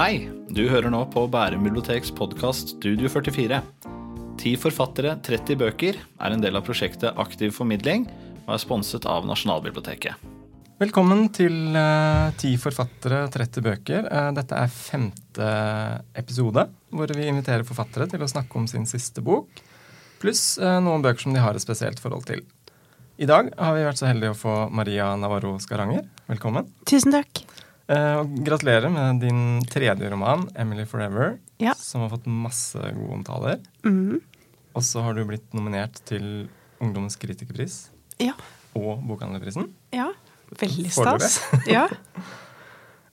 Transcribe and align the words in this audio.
Hei! 0.00 0.30
Du 0.48 0.62
hører 0.64 0.88
nå 0.88 1.02
på 1.12 1.26
Bærum 1.28 1.66
biblioteks 1.66 2.08
podkast 2.16 2.70
Studio 2.78 3.10
44. 3.12 3.58
Ti 4.40 4.52
forfattere, 4.56 5.10
30 5.20 5.58
bøker 5.60 5.98
er 6.00 6.32
en 6.32 6.40
del 6.40 6.56
av 6.56 6.64
prosjektet 6.64 7.18
Aktiv 7.20 7.52
formidling 7.52 8.06
og 8.46 8.54
er 8.54 8.62
sponset 8.62 9.04
av 9.04 9.28
Nasjonalbiblioteket. 9.28 10.24
Velkommen 10.80 11.26
til 11.36 11.76
uh, 11.76 12.32
Ti 12.40 12.54
forfattere, 12.62 13.26
30 13.28 13.66
bøker. 13.68 14.08
Uh, 14.08 14.30
dette 14.40 14.56
er 14.56 14.72
femte 14.72 15.52
episode, 16.16 16.64
hvor 16.96 17.12
vi 17.20 17.28
inviterer 17.28 17.68
forfattere 17.68 18.08
til 18.08 18.24
å 18.24 18.32
snakke 18.32 18.56
om 18.56 18.72
sin 18.72 18.88
siste 18.88 19.20
bok, 19.20 19.60
pluss 20.24 20.54
uh, 20.64 20.78
noen 20.80 21.04
bøker 21.04 21.28
som 21.28 21.36
de 21.36 21.44
har 21.44 21.52
et 21.52 21.68
spesielt 21.68 22.00
forhold 22.00 22.24
til. 22.32 22.40
I 23.20 23.28
dag 23.28 23.52
har 23.52 23.76
vi 23.76 23.84
vært 23.84 24.00
så 24.00 24.08
heldige 24.08 24.32
å 24.32 24.44
få 24.48 24.60
Maria 24.72 25.12
Navarro 25.20 25.58
Skaranger. 25.60 26.08
Velkommen. 26.32 26.72
Tusen 26.88 27.20
takk. 27.20 27.44
Uh, 27.90 28.20
og 28.22 28.34
gratulerer 28.46 28.86
med 28.94 29.18
din 29.24 29.60
tredje 29.66 30.10
roman, 30.12 30.44
'Emily 30.54 30.84
Forever', 30.86 31.38
Ja. 31.58 31.72
som 31.74 32.02
har 32.02 32.10
fått 32.10 32.26
masse 32.26 32.78
gode 32.78 33.12
omtaler. 33.18 33.58
Mm. 33.84 34.20
Og 34.76 34.82
så 34.82 35.02
har 35.02 35.14
du 35.14 35.24
blitt 35.26 35.52
nominert 35.52 35.98
til 36.06 36.48
Ungdommens 36.80 37.16
kritikerpris 37.18 37.88
Ja. 38.20 38.32
og 38.76 39.02
Bokhandlerprisen. 39.06 39.72
ja. 39.92 40.12
Veldig 40.58 40.90
stas. 40.90 41.40
Ja. 41.66 41.88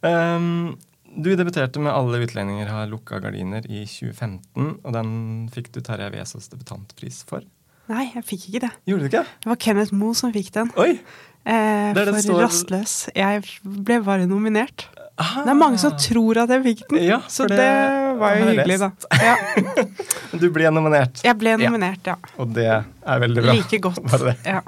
Um, 0.04 0.78
du 1.18 1.36
debuterte 1.36 1.80
med 1.82 1.92
'Alle 1.92 2.20
utlendinger 2.26 2.68
har 2.70 2.86
lukka 2.88 3.20
gardiner' 3.20 3.66
i 3.66 3.86
2015, 3.86 4.80
og 4.84 4.94
den 4.94 5.50
fikk 5.50 5.72
du 5.72 5.82
Terje 5.82 6.12
Vesaas 6.14 6.48
debutantpris 6.50 7.24
for. 7.26 7.42
Nei, 7.90 8.12
jeg 8.14 8.24
fikk 8.28 8.50
ikke 8.50 8.60
det. 8.68 8.72
Gjorde 8.86 9.00
du 9.00 9.06
ikke? 9.18 9.26
Det 9.42 9.46
var 9.50 9.56
Kenneth 9.56 9.94
Moe 9.94 10.14
som 10.14 10.32
fikk 10.34 10.52
den. 10.52 10.70
Oi! 10.78 11.00
Eh, 11.48 11.94
for 11.96 12.18
står- 12.20 12.42
Rastløs. 12.44 12.94
Jeg 13.16 13.44
ble 13.64 14.02
bare 14.04 14.26
nominert. 14.28 14.88
Ah, 15.18 15.44
Det 15.46 15.50
er 15.50 15.58
mange 15.58 15.80
som 15.82 15.94
tror 15.98 16.38
at 16.44 16.52
jeg 16.54 16.62
fikk 16.66 16.82
den, 16.92 17.00
Ja, 17.08 17.18
så 17.32 17.48
det, 17.50 17.58
det 17.58 18.18
var 18.20 18.36
jo 18.38 18.44
hyggelig, 18.52 18.76
lest. 18.78 19.06
da. 19.10 19.18
Ja, 19.18 19.86
Du 20.44 20.50
ble 20.54 20.70
nominert, 20.70 21.24
jeg 21.26 21.38
ble 21.40 21.56
nominert, 21.58 22.06
ja. 22.06 22.18
og 22.38 22.52
det 22.54 22.68
er 22.70 23.24
veldig 23.24 23.42
bra. 23.48 23.56
Like 23.58 23.80
godt. 23.82 24.04
Bare 24.12 24.34
det. 24.34 24.36
Ja. 24.46 24.62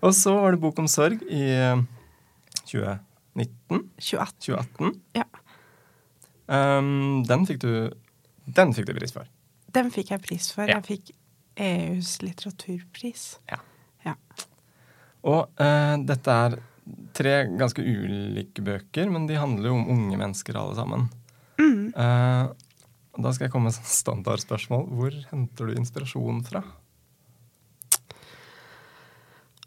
Og 0.00 0.14
så 0.16 0.32
var 0.38 0.54
det 0.56 0.60
Bok 0.62 0.78
om 0.80 0.88
sorg 0.88 1.20
i 1.28 1.42
eh, 1.50 1.82
2019. 2.70 3.84
2018. 4.00 4.40
2018. 4.40 4.94
Ja. 5.18 5.26
Um, 6.48 7.22
den 7.24 7.46
fikk 7.48 7.60
du 7.62 7.70
Den 8.44 8.74
fikk 8.76 8.86
du 8.86 8.94
pris 8.96 9.12
for. 9.16 9.28
Den 9.72 9.88
fikk 9.92 10.10
jeg 10.12 10.20
pris 10.24 10.50
for. 10.52 10.68
Ja. 10.68 10.78
Jeg 10.80 10.84
fikk 10.88 11.12
EUs 11.56 12.18
litteraturpris. 12.24 13.28
Ja. 13.50 13.60
Ja. 14.04 14.14
Og 15.24 15.60
eh, 15.60 15.96
dette 16.04 16.36
er 16.46 16.58
tre 17.16 17.34
ganske 17.56 17.80
ulike 17.80 18.64
bøker, 18.64 19.08
men 19.10 19.26
de 19.28 19.40
handler 19.40 19.70
jo 19.70 19.78
om 19.78 19.90
unge 19.94 20.20
mennesker 20.20 20.58
alle 20.60 20.76
sammen. 20.76 21.08
Mm. 21.60 21.92
Eh, 21.96 22.46
da 23.14 23.32
skal 23.32 23.46
jeg 23.46 23.52
komme 23.54 23.70
med 23.70 23.78
et 23.78 23.92
standardspørsmål. 23.94 24.88
Hvor 24.98 25.20
henter 25.30 25.70
du 25.70 25.78
inspirasjon 25.78 26.42
fra? 26.46 26.64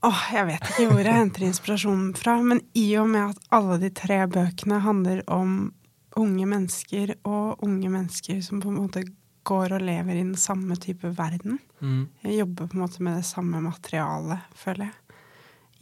Åh, 0.05 0.25
jeg 0.35 0.45
vet 0.45 0.67
ikke 0.69 0.91
hvor 0.91 1.01
jeg 1.01 1.17
henter 1.17 1.47
inspirasjonen 1.47 2.11
fra, 2.17 2.35
men 2.45 2.61
i 2.77 2.85
og 3.01 3.07
med 3.09 3.31
at 3.31 3.47
alle 3.57 3.79
de 3.81 3.89
tre 3.97 4.19
bøkene 4.29 4.81
handler 4.83 5.23
om 5.31 5.71
unge 6.17 6.45
mennesker, 6.49 7.15
og 7.29 7.63
unge 7.65 7.89
mennesker 7.93 8.41
som 8.45 8.61
på 8.61 8.69
en 8.69 8.79
måte 8.83 9.03
går 9.47 9.77
og 9.77 9.83
lever 9.87 10.17
i 10.17 10.25
den 10.25 10.35
samme 10.35 10.75
type 10.81 11.07
verden 11.15 11.59
Jeg 11.79 12.39
jobber 12.39 12.67
på 12.67 12.75
en 12.75 12.81
måte 12.83 13.03
med 13.05 13.19
det 13.19 13.27
samme 13.27 13.61
materialet, 13.63 14.45
føler 14.57 14.89
jeg. 14.89 14.95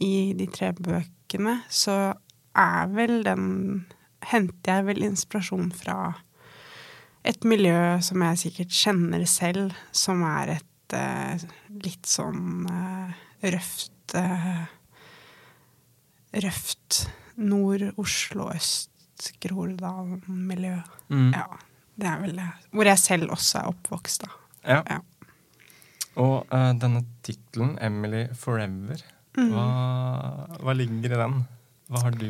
I 0.02 0.34
de 0.36 0.46
tre 0.52 0.72
bøkene 0.76 1.62
så 1.72 2.14
er 2.56 2.88
vel 2.92 3.24
den 3.26 3.86
Henter 4.26 4.72
jeg 4.72 4.86
vel 4.88 5.02
inspirasjon 5.06 5.72
fra 5.76 5.96
et 7.26 7.44
miljø 7.46 8.00
som 8.02 8.22
jeg 8.24 8.38
sikkert 8.40 8.72
kjenner 8.74 9.24
selv, 9.30 9.72
som 9.94 10.22
er 10.26 10.46
et 10.56 10.94
uh, 10.96 11.34
litt 11.84 12.06
sånn 12.10 12.66
uh, 12.70 13.10
røft 13.44 14.14
uh, 14.18 14.64
Røft 16.36 17.08
nord-Oslo, 17.40 18.50
øst-Groruddalen-miljø. 18.52 20.76
Mm. 21.08 21.32
Ja, 21.32 21.46
det 21.96 22.06
er 22.10 22.18
vel 22.20 22.36
det. 22.36 22.52
Hvor 22.74 22.84
jeg 22.90 22.98
selv 23.00 23.32
også 23.32 23.58
er 23.62 23.66
oppvokst, 23.70 24.20
da. 24.26 24.30
Ja. 24.66 24.80
Ja. 24.90 24.98
Og 26.20 26.36
denne 26.82 27.00
tittelen, 27.24 27.72
'Emily 27.78 28.22
Forever'. 28.36 29.15
Hva, 29.36 29.68
hva 30.62 30.74
ligger 30.76 31.12
i 31.12 31.22
den? 31.22 31.40
Hva 31.92 32.04
har 32.06 32.18
du 32.18 32.28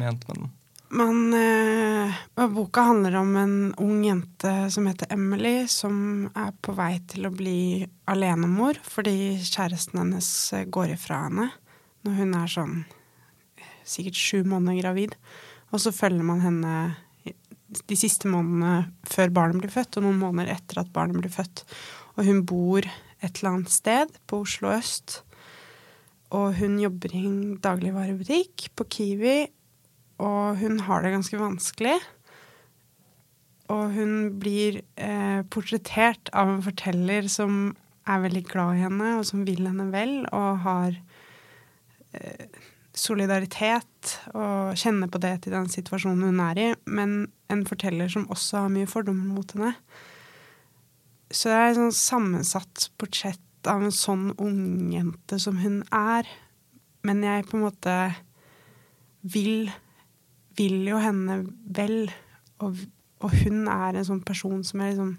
ment 0.00 0.28
med 0.28 0.38
den? 0.38 0.52
Man, 0.94 1.34
eh, 1.34 2.48
boka 2.54 2.84
handler 2.86 3.16
om 3.18 3.36
en 3.36 3.54
ung 3.82 4.04
jente 4.04 4.70
som 4.70 4.86
heter 4.86 5.10
Emily, 5.10 5.66
som 5.68 6.28
er 6.36 6.52
på 6.62 6.74
vei 6.76 7.00
til 7.10 7.26
å 7.26 7.32
bli 7.34 7.86
alenemor 8.10 8.78
fordi 8.84 9.34
kjæresten 9.42 10.04
hennes 10.04 10.28
eh, 10.54 10.68
går 10.70 10.94
ifra 10.94 11.24
henne 11.26 11.48
når 12.04 12.20
hun 12.20 12.36
er 12.38 12.52
sånn 12.52 12.76
sikkert 13.84 14.20
sju 14.20 14.44
måneder 14.46 14.82
gravid. 14.82 15.16
Og 15.72 15.82
så 15.82 15.92
følger 15.92 16.24
man 16.26 16.44
henne 16.44 16.74
de 17.74 17.96
siste 17.98 18.30
månedene 18.30 18.92
før 19.08 19.32
barnet 19.34 19.64
blir 19.64 19.72
født, 19.74 19.98
og 19.98 20.06
noen 20.06 20.20
måneder 20.20 20.54
etter 20.54 20.84
at 20.84 20.92
barnet 20.94 21.18
blir 21.18 21.32
født. 21.32 21.64
Og 22.14 22.28
hun 22.28 22.44
bor 22.46 22.84
et 22.84 23.40
eller 23.40 23.50
annet 23.50 23.72
sted 23.74 24.12
på 24.30 24.44
Oslo 24.44 24.70
øst. 24.76 25.22
Og 26.34 26.56
hun 26.58 26.80
jobber 26.82 27.14
i 27.14 27.22
en 27.28 27.56
dagligvarebutikk 27.62 28.68
på 28.74 28.86
Kiwi, 28.90 29.38
og 30.24 30.58
hun 30.60 30.80
har 30.86 31.04
det 31.04 31.14
ganske 31.14 31.38
vanskelig. 31.38 31.94
Og 33.72 33.94
hun 33.94 34.12
blir 34.42 34.82
eh, 35.00 35.40
portrettert 35.50 36.30
av 36.36 36.50
en 36.52 36.64
forteller 36.64 37.28
som 37.32 37.72
er 38.10 38.24
veldig 38.26 38.44
glad 38.50 38.76
i 38.76 38.84
henne, 38.84 39.14
og 39.18 39.26
som 39.28 39.46
vil 39.46 39.64
henne 39.64 39.88
vel, 39.94 40.18
og 40.34 40.64
har 40.66 40.98
eh, 42.18 42.58
solidaritet, 42.94 44.18
og 44.36 44.76
kjenner 44.78 45.10
på 45.10 45.20
det 45.22 45.36
til 45.44 45.56
den 45.56 45.70
situasjonen 45.72 46.28
hun 46.28 46.42
er 46.44 46.60
i, 46.60 46.68
men 46.86 47.16
en 47.52 47.64
forteller 47.66 48.10
som 48.12 48.28
også 48.32 48.66
har 48.66 48.74
mye 48.74 48.90
fordommer 48.90 49.38
mot 49.38 49.56
henne. 49.56 49.72
Så 51.34 51.50
det 51.50 51.56
er 51.56 51.72
et 51.72 51.80
sånn 51.80 51.96
sammensatt 51.98 52.88
portrett 53.00 53.43
av 53.70 53.82
en 53.82 53.92
sånn 53.94 54.30
ungjente 54.38 55.38
som 55.40 55.56
hun 55.62 55.82
er. 55.92 56.26
Men 57.02 57.22
jeg 57.22 57.46
på 57.50 57.56
en 57.58 57.64
måte 57.66 57.96
vil, 59.22 59.70
vil 60.56 60.86
jo 60.88 60.98
henne 60.98 61.40
vel. 61.66 62.10
Og, 62.64 62.76
og 63.20 63.30
hun 63.44 63.66
er 63.68 63.94
en 64.00 64.04
sånn 64.04 64.24
person 64.24 64.62
som 64.64 64.80
jeg 64.80 64.94
liksom 64.94 65.16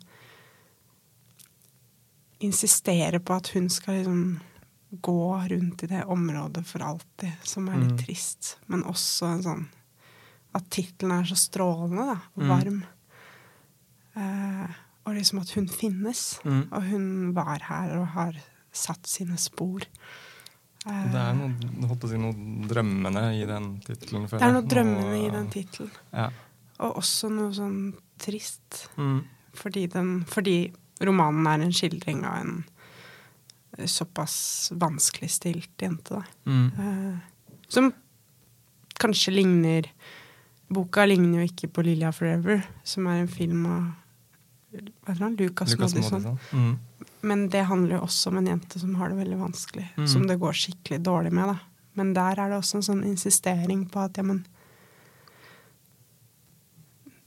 insisterer 2.45 3.19
på 3.23 3.33
at 3.37 3.47
hun 3.55 3.69
skal 3.71 3.99
liksom 4.01 4.25
gå 5.01 5.21
rundt 5.49 5.83
i 5.83 5.87
det 5.91 6.03
området 6.11 6.63
for 6.67 6.83
alltid, 6.85 7.31
som 7.43 7.67
er 7.69 7.79
litt 7.81 7.95
Mm. 7.95 7.97
trist. 8.05 8.57
Men 8.67 8.83
også 8.83 9.25
en 9.33 9.43
sånn 9.43 9.65
At 10.55 10.69
tittelen 10.69 11.11
er 11.11 11.25
så 11.25 11.35
strålende 11.35 12.05
da, 12.05 12.21
og 12.37 12.43
Mm. 12.43 12.47
varm. 12.47 12.83
Eh, 14.15 14.69
og 15.05 15.15
liksom 15.15 15.41
at 15.41 15.51
hun 15.55 15.67
finnes. 15.69 16.23
Mm. 16.45 16.61
Og 16.71 16.87
hun 16.89 17.07
var 17.37 17.65
her 17.69 17.97
og 17.99 18.07
har 18.15 18.39
satt 18.75 19.07
sine 19.07 19.37
spor. 19.41 19.85
Eh, 20.85 21.05
Det 21.11 21.21
er 21.21 21.37
noe, 21.37 21.99
si, 22.09 22.17
noe 22.21 22.67
drømmende 22.69 23.25
i 23.37 23.45
den 23.49 23.75
tittelen. 23.85 24.27
det 24.29 24.41
er 24.41 24.55
noe 24.55 24.65
drømmende 24.65 25.21
i 25.21 25.29
den 25.33 25.49
tittelen. 25.53 25.91
Ja. 26.13 26.29
Og 26.79 26.99
også 27.03 27.29
noe 27.31 27.53
sånn 27.55 27.93
trist. 28.21 28.87
Mm. 28.97 29.21
Fordi, 29.55 29.85
den, 29.87 30.15
fordi 30.27 30.73
romanen 31.05 31.47
er 31.47 31.63
en 31.63 31.75
skildring 31.75 32.25
av 32.27 32.41
en 32.41 33.87
såpass 33.87 34.71
vanskeligstilt 34.75 35.81
jente. 35.81 36.19
Da. 36.19 36.23
Mm. 36.47 36.67
Uh, 36.79 37.61
som 37.67 37.93
kanskje 38.99 39.33
ligner 39.35 39.89
Boka 40.71 41.03
ligner 41.05 41.43
jo 41.43 41.45
ikke 41.45 41.67
på 41.69 41.83
'Lilja 41.85 42.09
Forever', 42.09 42.63
som 42.83 43.05
er 43.07 43.21
en 43.21 43.27
film 43.27 43.65
av 43.69 43.83
han? 45.07 45.35
Lucas, 45.39 45.71
Lucas 45.75 45.93
Moodysson. 45.95 46.39
Mm. 46.51 46.73
Men 47.21 47.47
det 47.49 47.63
handler 47.69 47.97
jo 47.97 48.01
også 48.07 48.29
om 48.31 48.37
en 48.41 48.47
jente 48.47 48.79
som 48.79 48.95
har 48.99 49.09
det 49.09 49.17
veldig 49.17 49.37
vanskelig. 49.39 49.85
Mm. 49.97 50.07
Som 50.07 50.27
det 50.27 50.39
går 50.39 50.53
skikkelig 50.53 50.99
dårlig 51.03 51.31
med. 51.33 51.47
da. 51.53 51.57
Men 51.93 52.13
der 52.13 52.39
er 52.39 52.49
det 52.51 52.57
også 52.59 52.77
en 52.81 52.87
sånn 52.89 53.03
insistering 53.07 53.85
på 53.89 53.99
at 54.05 54.17
ja, 54.17 54.23
men 54.23 54.43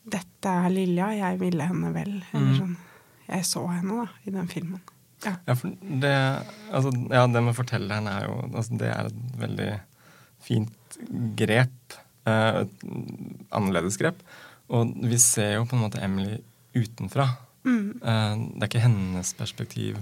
Dette 0.09 0.49
er 0.65 0.71
Lilja, 0.73 1.09
jeg 1.19 1.39
ville 1.43 1.67
henne 1.69 1.91
vel. 1.93 2.15
Eller 2.33 2.47
Mm. 2.53 2.59
sånn. 2.59 2.77
Jeg 3.29 3.45
så 3.45 3.67
henne 3.69 3.97
da, 4.05 4.07
i 4.25 4.31
den 4.33 4.49
filmen. 4.49 4.81
Ja. 5.25 5.35
Ja, 5.47 5.55
for 5.55 5.69
det, 6.01 6.15
altså, 6.73 6.93
ja, 7.11 7.27
det 7.27 7.43
med 7.43 7.55
fortelleren 7.57 8.07
er 8.07 8.25
jo 8.29 8.37
altså, 8.55 8.79
Det 8.79 8.87
er 8.89 9.07
et 9.07 9.39
veldig 9.41 9.81
fint 10.41 10.99
grep. 11.37 11.93
Eh, 12.25 12.61
et 12.63 12.71
annerledes 13.53 13.99
grep. 13.99 14.17
Og 14.71 14.95
vi 15.03 15.19
ser 15.19 15.55
jo 15.57 15.65
på 15.65 15.75
en 15.77 15.83
måte 15.83 16.01
Emily 16.03 16.39
utenfra. 16.79 17.29
Mm. 17.67 17.99
Eh, 18.03 18.37
det 18.55 18.63
er 18.63 18.71
ikke 18.71 18.85
hennes 18.85 19.33
perspektiv, 19.39 19.99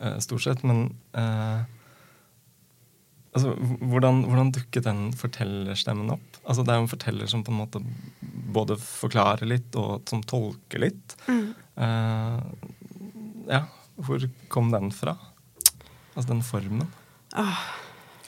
eh, 0.00 0.18
stort 0.24 0.44
sett, 0.44 0.64
men 0.66 0.84
eh, 1.16 1.62
altså, 3.32 3.54
hvordan, 3.80 4.24
hvordan 4.28 4.52
dukket 4.54 4.88
den 4.88 5.04
fortellerstemmen 5.18 6.14
opp? 6.16 6.40
Altså, 6.42 6.64
det 6.64 6.74
er 6.74 6.80
jo 6.80 6.86
en 6.86 6.94
forteller 6.94 7.30
som 7.30 7.44
på 7.46 7.54
en 7.54 7.60
måte 7.62 7.82
både 8.52 8.76
forklarer 8.80 9.48
litt 9.48 9.78
og 9.80 10.02
som 10.10 10.24
tolker 10.26 10.82
litt. 10.86 11.16
Mm. 11.28 11.52
Eh, 11.86 12.40
ja, 13.52 13.64
hvor 14.02 14.26
kom 14.52 14.72
den 14.74 14.92
fra? 14.94 15.16
Altså 16.12 16.28
den 16.34 16.42
formen. 16.44 16.90
Åh. 17.40 17.62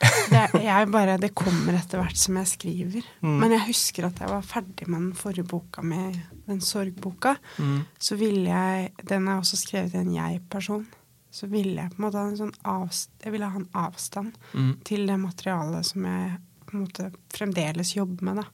Det, 0.04 0.40
jeg 0.64 0.88
bare, 0.92 1.16
det 1.20 1.30
kommer 1.36 1.76
etter 1.78 2.00
hvert 2.00 2.18
som 2.18 2.36
jeg 2.40 2.50
skriver. 2.50 3.06
Mm. 3.24 3.36
Men 3.42 3.54
jeg 3.54 3.66
husker 3.68 4.08
at 4.08 4.20
jeg 4.20 4.30
var 4.30 4.46
ferdig 4.46 4.88
med 4.88 4.98
den 5.00 5.12
forrige 5.16 5.46
boka, 5.48 5.84
med 5.84 6.18
den 6.46 6.60
sorgboka. 6.60 7.36
Mm. 7.58 7.84
Så 7.98 8.16
ville 8.20 8.44
jeg 8.50 8.92
Den 9.08 9.28
er 9.28 9.40
også 9.40 9.56
skrevet 9.56 9.94
i 9.94 9.98
en 10.02 10.12
jeg-person. 10.14 10.86
Så 11.34 11.48
ville 11.50 11.74
jeg 11.82 11.90
på 11.90 11.98
en 11.98 12.04
måte 12.06 12.18
ha 12.20 12.28
en 12.28 12.36
sånn 12.38 12.54
avstand, 12.64 13.10
Jeg 13.24 13.32
ville 13.32 13.48
ha 13.50 13.58
en 13.58 13.68
avstand 13.74 14.32
Mm. 14.54 14.76
til 14.84 15.06
det 15.06 15.18
materialet 15.18 15.84
som 15.86 16.04
jeg 16.04 16.38
på 16.66 16.74
en 16.74 16.84
måte 16.86 17.12
fremdeles 17.32 17.94
jobber 17.96 18.22
med. 18.22 18.36
da. 18.36 18.44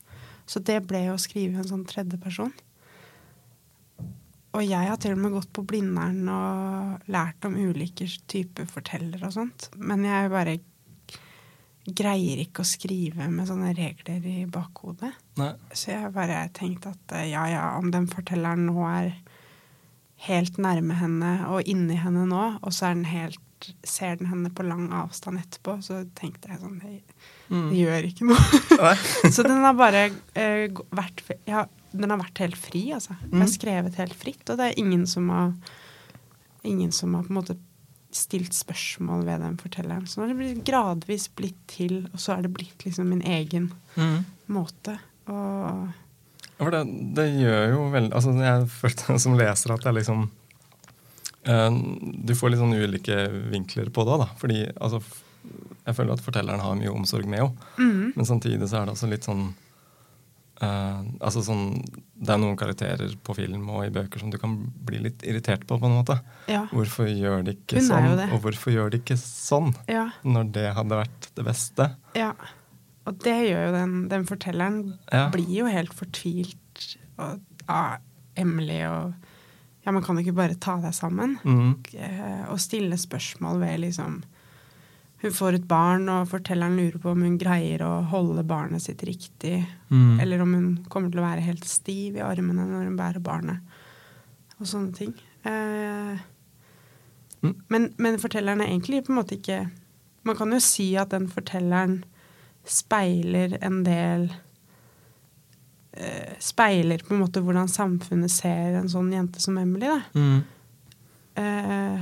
Så 0.47 0.59
det 0.63 0.87
ble 0.87 1.05
jo 1.05 1.13
å 1.13 1.19
skrive 1.19 1.57
en 1.57 1.63
sånn 1.67 1.85
tredjeperson. 1.85 2.51
Og 4.53 4.65
jeg 4.67 4.87
har 4.89 4.97
til 4.97 5.13
og 5.13 5.17
med 5.19 5.31
gått 5.31 5.53
på 5.53 5.63
Blindern 5.65 6.27
og 6.27 6.99
lært 7.07 7.45
om 7.47 7.55
ulike 7.55 8.03
typer 8.27 8.65
fortellere 8.67 9.23
og 9.29 9.31
sånt. 9.37 9.69
Men 9.77 10.03
jeg 10.03 10.29
bare 10.29 10.57
greier 11.87 12.41
ikke 12.43 12.61
å 12.61 12.67
skrive 12.67 13.29
med 13.31 13.47
sånne 13.47 13.71
regler 13.77 14.25
i 14.27 14.45
bakhodet. 14.51 15.13
Nei. 15.41 15.51
Så 15.73 15.91
jeg 15.93 16.13
bare 16.15 16.41
tenkte 16.57 16.93
at 16.95 17.15
eh, 17.17 17.27
ja 17.33 17.45
ja, 17.51 17.65
om 17.79 17.91
den 17.93 18.07
fortelleren 18.11 18.67
nå 18.69 18.85
er 18.89 19.13
helt 20.27 20.57
nærme 20.61 20.93
henne 20.99 21.31
og 21.49 21.65
inni 21.69 21.95
henne 21.97 22.27
nå, 22.29 22.43
og 22.61 22.73
så 22.75 22.91
er 22.91 22.99
den 22.99 23.07
helt 23.09 23.39
ser 23.85 24.15
den 24.17 24.25
henne 24.31 24.49
på 24.57 24.63
lang 24.65 24.87
avstand 24.97 25.37
etterpå, 25.37 25.75
så 25.85 25.99
tenkte 26.17 26.49
jeg 26.49 26.61
sånn 26.63 26.79
Det 26.81 27.01
Mm. 27.51 27.65
det 27.69 27.77
gjør 27.81 28.05
ikke 28.07 28.25
noe. 28.29 28.91
Så 29.35 29.43
den 29.43 29.59
har 29.59 29.73
bare 29.75 30.05
uh, 30.09 30.79
vært 30.95 31.19
ja, 31.45 31.65
Den 31.91 32.09
har 32.13 32.21
vært 32.21 32.39
helt 32.39 32.55
fri, 32.55 32.85
altså. 32.95 33.11
Jeg 33.25 33.33
har 33.33 33.43
Mm. 33.43 33.51
skrevet 33.51 33.97
helt 33.99 34.13
fritt, 34.15 34.45
og 34.49 34.57
det 34.57 34.69
er 34.69 34.79
ingen 34.79 35.03
som 35.05 35.27
har 35.29 35.51
Ingen 36.63 36.91
som 36.95 37.13
har 37.17 37.23
på 37.27 37.33
en 37.33 37.39
måte 37.41 37.57
stilt 38.13 38.53
spørsmål 38.53 39.23
ved 39.25 39.41
den 39.41 39.57
fortelleren. 39.57 40.05
Så 40.07 40.19
nå 40.21 40.27
har 40.27 40.33
det 40.33 40.37
blitt 40.39 40.65
gradvis 40.67 41.27
blitt 41.35 41.59
til, 41.67 42.05
og 42.13 42.19
så 42.19 42.37
er 42.37 42.41
det 42.45 42.53
blitt 42.53 42.85
liksom 42.85 43.09
min 43.09 43.21
egen 43.21 43.71
Mm. 43.97 44.23
måte. 44.49 44.97
Og 45.29 45.89
For 46.61 46.71
det, 46.73 46.81
det 47.17 47.27
gjør 47.41 47.65
jo 47.75 47.81
veldig 47.93 48.13
Altså, 48.17 48.33
jeg 48.41 48.67
følte 48.73 49.17
som 49.25 49.37
leser 49.39 49.73
at 49.75 49.83
det 49.85 49.91
er 49.91 49.97
liksom 49.99 50.23
eh, 51.45 51.71
Du 52.27 52.33
får 52.37 52.53
litt 52.53 52.61
sånn 52.63 52.77
ulike 52.77 53.17
vinkler 53.53 53.89
på 53.93 54.05
det 54.09 54.19
da. 54.23 54.29
Fordi 54.41 54.61
altså 54.75 55.01
Jeg 55.87 55.97
føler 55.97 56.13
at 56.17 56.23
fortelleren 56.25 56.61
har 56.61 56.77
mye 56.77 56.93
omsorg 56.93 57.25
med 57.29 57.43
henne. 57.43 57.73
mm, 57.77 58.13
Men 58.17 58.25
samtidig 58.29 58.69
så 58.69 58.81
er 58.81 58.85
det 58.89 58.95
også 58.97 59.09
litt 59.11 59.25
sånn 59.27 59.47
eh, 60.61 61.01
Altså 61.25 61.41
sånn 61.45 61.67
Det 62.21 62.29
er 62.35 62.41
noen 62.43 62.57
karakterer 62.59 63.13
på 63.25 63.33
film 63.37 63.65
og 63.73 63.85
i 63.87 63.93
bøker 63.93 64.21
som 64.21 64.29
du 64.33 64.37
kan 64.41 64.57
bli 64.85 64.99
litt 65.07 65.25
irritert 65.25 65.65
på, 65.69 65.79
på 65.81 65.89
en 65.89 65.97
måte. 66.01 66.19
ja. 66.51 66.67
Hvorfor 66.71 67.09
gjør 67.09 67.45
de 67.47 67.55
ikke 67.57 67.81
sånn? 67.81 68.11
Og 68.29 68.41
hvorfor 68.45 68.73
gjør 68.75 68.91
de 68.93 69.01
ikke 69.01 69.17
sånn? 69.21 69.71
Ja. 69.89 70.09
Når 70.25 70.51
det 70.57 70.67
hadde 70.77 70.99
vært 71.01 71.31
det 71.37 71.45
beste. 71.47 71.87
Ja. 72.17 72.33
Og 73.09 73.17
det 73.25 73.33
gjør 73.49 73.65
jo 73.67 73.71
den, 73.73 73.93
den 74.11 74.25
fortelleren 74.29 74.81
Ja. 75.11 75.29
blir 75.33 75.49
jo 75.49 75.65
helt 75.65 75.93
fortvilt 75.93 76.97
og, 77.17 77.39
av 77.69 77.97
Emily 78.37 78.81
og 78.87 79.13
Ja, 79.83 79.89
man 79.91 80.03
kan 80.03 80.15
jo 80.15 80.21
ikke 80.21 80.35
bare 80.37 80.53
ta 80.61 80.75
deg 80.79 80.93
sammen 80.93 81.39
Mm. 81.43 81.71
og 82.51 82.59
stille 82.59 82.93
spørsmål 82.97 83.59
ved 83.59 83.79
liksom 83.79 84.23
Hun 85.23 85.31
får 85.31 85.53
et 85.55 85.67
barn, 85.67 86.07
og 86.09 86.27
fortelleren 86.29 86.75
lurer 86.77 86.97
på 86.99 87.11
om 87.11 87.21
hun 87.21 87.37
greier 87.37 87.79
å 87.85 88.03
holde 88.09 88.43
barnet 88.43 88.81
sitt 88.81 89.01
riktig, 89.05 89.67
Mm. 89.91 90.19
eller 90.19 90.41
om 90.41 90.53
hun 90.53 90.85
kommer 90.89 91.11
til 91.11 91.19
å 91.19 91.23
være 91.29 91.41
helt 91.45 91.63
stiv 91.65 92.15
i 92.15 92.19
armene 92.25 92.65
når 92.65 92.85
hun 92.85 92.97
bærer 92.97 93.21
barnet, 93.21 93.59
og 94.59 94.65
sånne 94.65 94.93
ting. 94.95 95.13
Eh, 95.45 96.17
Mm. 97.43 97.55
men, 97.69 97.93
men 97.97 98.17
fortelleren 98.17 98.61
er 98.61 98.67
egentlig 98.67 99.03
på 99.05 99.09
en 99.09 99.23
måte 99.23 99.37
ikke 99.39 99.69
Man 100.23 100.35
kan 100.35 100.51
jo 100.51 100.59
si 100.59 100.95
at 100.95 101.09
den 101.09 101.27
fortelleren 101.27 102.03
speiler 102.67 103.57
en 103.61 103.81
del 103.85 104.27
eh, 105.91 106.33
Speiler 106.39 107.03
på 107.05 107.15
en 107.15 107.23
måte 107.23 107.43
hvordan 107.43 107.69
samfunnet 107.71 108.31
ser 108.31 108.79
en 108.79 108.89
sånn 108.91 109.11
jente 109.13 109.41
som 109.43 109.57
Emily. 109.61 109.89
Mm. 110.13 110.41
Eh, 111.41 112.01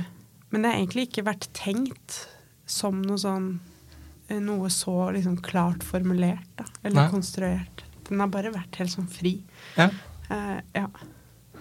men 0.50 0.62
det 0.62 0.72
har 0.72 0.78
egentlig 0.78 1.08
ikke 1.08 1.26
vært 1.30 1.48
tenkt 1.56 2.24
som 2.70 3.02
noe 3.02 3.18
sånn 3.20 3.52
eh, 4.28 4.40
Noe 4.42 4.70
så 4.72 5.10
liksom 5.14 5.38
klart 5.44 5.84
formulert, 5.86 6.48
da. 6.58 6.66
Eller 6.82 7.04
Nei. 7.04 7.10
konstruert. 7.12 7.84
Den 8.08 8.22
har 8.22 8.30
bare 8.32 8.52
vært 8.54 8.80
helt 8.80 8.92
sånn 8.92 9.10
fri. 9.10 9.38
Ja. 9.78 9.90
Eh, 10.30 10.58
ja. 10.74 10.88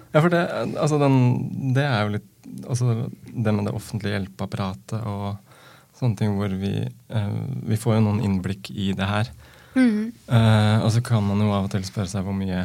Ja, 0.09 0.21
for 0.23 0.31
det, 0.33 0.41
altså 0.81 0.97
den, 1.01 1.15
det 1.75 1.85
er 1.85 2.05
jo 2.05 2.15
litt 2.15 2.27
altså 2.65 3.09
Det 3.29 3.51
med 3.53 3.67
det 3.67 3.75
offentlige 3.77 4.15
hjelpeapparatet 4.15 5.03
og 5.05 5.37
sånne 5.99 6.19
ting 6.19 6.35
hvor 6.39 6.51
vi 6.61 6.73
eh, 6.87 7.31
Vi 7.67 7.77
får 7.79 7.97
jo 7.97 8.05
noen 8.07 8.21
innblikk 8.25 8.71
i 8.71 8.91
det 8.97 9.07
her. 9.07 9.31
Eh, 9.79 10.77
og 10.83 10.89
så 10.91 11.01
kan 11.05 11.23
man 11.23 11.41
jo 11.43 11.51
av 11.53 11.67
og 11.67 11.73
til 11.73 11.85
spørre 11.87 12.09
seg 12.11 12.25
hvor 12.25 12.35
mye 12.35 12.63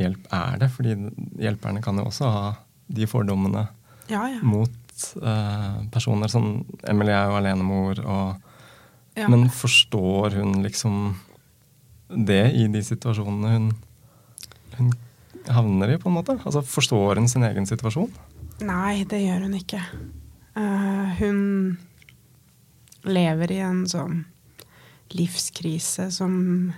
hjelp 0.00 0.26
er 0.34 0.58
det? 0.60 0.70
Fordi 0.74 0.96
hjelperne 1.40 1.82
kan 1.84 2.00
jo 2.00 2.08
også 2.10 2.32
ha 2.32 2.48
de 2.86 3.06
fordommene 3.10 3.66
ja, 4.10 4.26
ja. 4.30 4.40
mot 4.44 5.06
eh, 5.22 5.78
personer. 5.94 6.32
Sånn 6.32 6.64
Emily 6.88 7.14
er 7.14 7.30
jo 7.30 7.38
alenemor, 7.40 8.02
og 8.04 8.46
ja. 9.16 9.30
Men 9.32 9.46
forstår 9.48 10.34
hun 10.36 10.58
liksom 10.60 11.14
det 12.28 12.50
i 12.52 12.66
de 12.68 12.82
situasjonene 12.84 13.52
hun, 13.54 13.70
hun 14.76 14.90
havner 15.48 15.94
i, 15.94 15.96
på 16.02 16.10
en 16.10 16.18
måte? 16.18 16.36
Altså 16.44 16.60
Forstår 16.60 17.16
hun 17.16 17.28
sin 17.32 17.46
egen 17.48 17.64
situasjon? 17.64 18.12
Nei, 18.60 19.06
det 19.08 19.22
gjør 19.22 19.46
hun 19.46 19.56
ikke. 19.56 19.80
Uh, 20.52 21.16
hun 21.16 21.40
lever 23.06 23.52
i 23.52 23.60
en 23.64 23.84
sånn 23.88 24.24
livskrise 25.14 26.10
som 26.10 26.72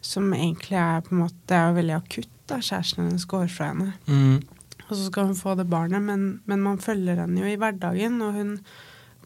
Som 0.00 0.32
egentlig 0.32 0.78
er 0.78 1.00
på 1.02 1.14
en 1.14 1.24
måte 1.24 1.34
Det 1.46 1.56
er 1.56 1.68
jo 1.68 1.78
veldig 1.80 1.96
akutt. 1.96 2.34
da 2.48 2.60
Kjæresten 2.62 3.04
hennes 3.04 3.26
går 3.28 3.48
fra 3.52 3.72
henne. 3.72 3.92
Og 4.88 4.96
så 4.96 5.04
skal 5.10 5.26
hun 5.26 5.36
få 5.36 5.54
det 5.58 5.66
barnet, 5.68 6.00
men, 6.02 6.40
men 6.46 6.62
man 6.64 6.78
følger 6.80 7.18
henne 7.20 7.42
jo 7.42 7.46
i 7.50 7.58
hverdagen. 7.60 8.22
Og 8.24 8.32
hun 8.32 8.54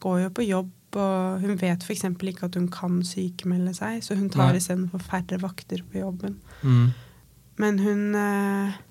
går 0.03 0.17
jo 0.25 0.29
på 0.35 0.43
jobb, 0.43 0.71
og 0.99 1.39
hun 1.39 1.55
vet 1.61 1.83
f.eks. 1.83 2.03
ikke 2.03 2.49
at 2.49 2.57
hun 2.59 2.67
kan 2.67 2.99
sykemelde 3.07 3.71
seg, 3.77 4.01
så 4.03 4.17
hun 4.19 4.29
tar 4.33 4.57
istedenfor 4.57 4.99
færre 4.99 5.39
vakter 5.39 5.85
på 5.87 6.01
jobben. 6.01 6.35
Mm. 6.63 6.89
Men 7.63 7.79
hun 7.79 8.15
eh, 8.15 8.81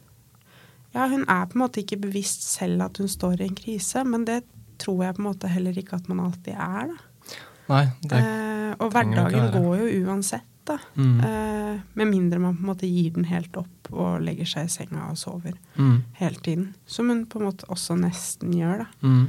Ja, 0.95 1.07
hun 1.09 1.25
er 1.29 1.47
på 1.49 1.57
en 1.57 1.63
måte 1.65 1.81
ikke 1.81 2.01
bevisst 2.03 2.43
selv 2.45 2.83
at 2.85 2.99
hun 3.01 3.09
står 3.09 3.41
i 3.41 3.51
en 3.51 3.55
krise, 3.57 4.05
men 4.05 4.27
det 4.29 4.43
tror 4.83 5.05
jeg 5.07 5.17
på 5.17 5.23
en 5.23 5.29
måte 5.31 5.51
heller 5.53 5.79
ikke 5.79 5.99
at 6.01 6.09
man 6.11 6.21
alltid 6.27 6.55
er, 6.59 6.93
da. 6.93 7.37
Nei, 7.73 7.85
det 8.03 8.23
Eh, 8.23 8.75
og 8.81 8.91
hverdagen 8.95 9.51
går 9.53 9.75
jo 9.83 10.07
uansett, 10.09 10.47
da. 10.67 10.79
mm. 10.97 11.21
Eh, 11.27 11.81
med 11.95 12.09
mindre 12.09 12.39
man 12.41 12.57
på 12.57 12.63
en 12.65 12.71
måte 12.73 12.89
gir 12.89 13.11
den 13.15 13.25
helt 13.29 13.55
opp 13.61 13.91
og 13.93 14.23
legger 14.25 14.49
seg 14.49 14.65
i 14.67 14.73
senga 14.73 15.11
og 15.11 15.17
sover 15.21 15.55
Mm. 15.77 16.03
hele 16.19 16.41
tiden. 16.43 16.75
Som 16.87 17.09
hun 17.13 17.27
på 17.27 17.39
en 17.41 17.47
måte 17.51 17.67
også 17.69 17.97
nesten 18.01 18.53
gjør, 18.57 18.79
da. 18.79 18.87
Mm. 19.03 19.29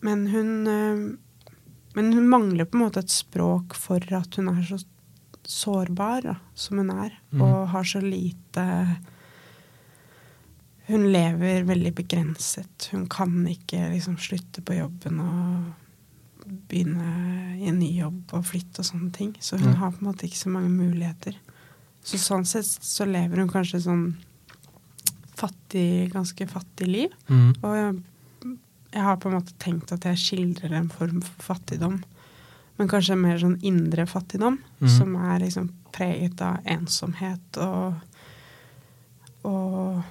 Men 0.00 0.26
hun 0.32 0.66
eh, 0.66 1.18
Men 1.94 2.12
hun 2.14 2.28
mangler 2.28 2.64
på 2.64 2.78
en 2.78 2.86
måte 2.86 2.98
et 3.04 3.10
språk 3.12 3.74
for 3.76 4.00
at 4.16 4.34
hun 4.36 4.48
er 4.48 4.62
så 4.64 4.78
sårbar 5.44 6.22
da, 6.24 6.36
som 6.54 6.78
hun 6.78 6.90
er, 6.90 7.10
Mm. 7.32 7.42
og 7.42 7.68
har 7.68 7.82
så 7.84 8.00
lite 8.00 8.96
Hun 10.92 11.06
lever 11.12 11.64
veldig 11.68 11.94
begrenset. 11.96 12.88
Hun 12.92 13.06
kan 13.10 13.32
ikke 13.48 13.86
liksom 13.94 14.18
slutte 14.20 14.62
på 14.64 14.76
jobben 14.76 15.20
og 15.22 15.70
begynne 16.68 17.56
i 17.56 17.68
en 17.70 17.78
ny 17.80 17.88
jobb 17.96 18.34
og 18.36 18.44
flytte 18.50 18.82
og 18.82 18.88
sånne 18.90 19.12
ting. 19.14 19.32
Så 19.40 19.56
hun 19.60 19.72
Mm. 19.72 19.78
har 19.80 19.90
på 19.92 20.02
en 20.02 20.08
måte 20.10 20.26
ikke 20.26 20.42
så 20.42 20.50
mange 20.52 20.68
muligheter. 20.68 21.36
Så 22.04 22.18
sånn 22.18 22.44
sett 22.44 22.66
så 22.66 23.06
lever 23.06 23.38
hun 23.38 23.48
kanskje 23.48 23.80
sånn 23.80 24.16
fattig, 25.38 26.12
ganske 26.12 26.46
fattig 26.50 26.88
liv. 26.88 27.10
Mm. 27.28 27.54
Og 27.62 27.76
jeg, 27.76 28.02
jeg 28.92 29.02
har 29.02 29.16
på 29.16 29.30
en 29.30 29.38
måte 29.38 29.54
tenkt 29.58 29.92
at 29.92 30.04
jeg 30.04 30.16
skildrer 30.20 30.72
en 30.76 30.90
form 30.92 31.22
for 31.22 31.54
fattigdom. 31.54 32.02
Men 32.78 32.88
kanskje 32.88 33.16
mer 33.18 33.38
sånn 33.38 33.58
indre 33.62 34.06
fattigdom, 34.06 34.58
mm. 34.80 34.88
som 34.88 35.14
er 35.16 35.38
liksom 35.44 35.70
preget 35.92 36.40
av 36.40 36.60
ensomhet 36.66 37.58
og 37.62 37.94
Og 39.44 40.04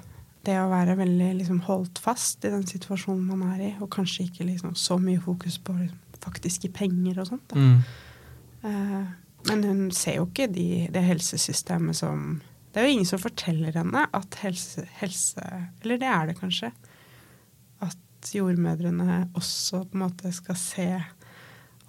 det 0.47 0.55
å 0.57 0.69
være 0.71 0.95
veldig 0.97 1.31
liksom 1.37 1.59
holdt 1.67 1.99
fast 2.01 2.45
i 2.45 2.51
den 2.53 2.63
situasjonen 2.67 3.27
man 3.29 3.43
er 3.53 3.63
i, 3.67 3.71
og 3.81 3.91
kanskje 3.93 4.25
ikke 4.27 4.47
liksom 4.47 4.73
så 4.79 4.97
mye 5.01 5.21
fokus 5.21 5.59
på 5.61 5.75
liksom, 5.77 5.99
faktiske 6.21 6.69
penger 6.73 7.19
og 7.21 7.27
sånt. 7.31 7.53
Mm. 7.57 7.77
Eh, 8.63 9.11
men 9.49 9.63
hun 9.65 9.83
ser 9.95 10.19
jo 10.19 10.27
ikke 10.29 10.47
de, 10.53 10.87
det 10.93 11.01
helsesystemet 11.01 11.97
som 11.97 12.41
Det 12.71 12.79
er 12.79 12.85
jo 12.87 12.91
ingen 12.93 13.07
som 13.09 13.19
forteller 13.19 13.73
henne 13.75 14.03
at 14.15 14.35
helse, 14.43 14.85
helse 15.01 15.41
Eller 15.81 15.97
det 15.99 16.07
er 16.07 16.29
det 16.29 16.35
kanskje. 16.39 16.69
At 17.81 18.29
jordmødrene 18.35 19.31
også 19.35 19.81
på 19.89 19.97
en 19.97 20.03
måte 20.05 20.31
skal 20.31 20.55
se 20.55 20.85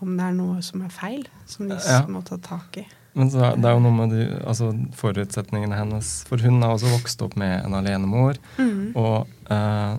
om 0.02 0.16
det 0.16 0.24
er 0.26 0.34
noe 0.34 0.62
som 0.64 0.82
er 0.82 0.90
feil, 0.90 1.28
som 1.46 1.68
de 1.68 1.76
Ja. 1.76 2.00
må 2.08 2.24
ta 2.26 2.36
tak 2.42 2.80
i. 2.80 2.86
Men 3.14 3.28
så, 3.30 3.50
det 3.60 3.68
er 3.68 3.74
jo 3.76 3.82
noe 3.84 3.92
med 3.96 4.14
de, 4.14 4.22
altså, 4.48 4.70
forutsetningene 4.96 5.76
hennes. 5.76 6.12
For 6.30 6.40
hun 6.40 6.62
har 6.64 6.72
også 6.76 6.92
vokst 6.94 7.20
opp 7.26 7.34
med 7.40 7.58
en 7.66 7.74
alenemor. 7.76 8.38
Mm. 8.56 8.94
Og 8.96 9.28
eh, 9.52 9.96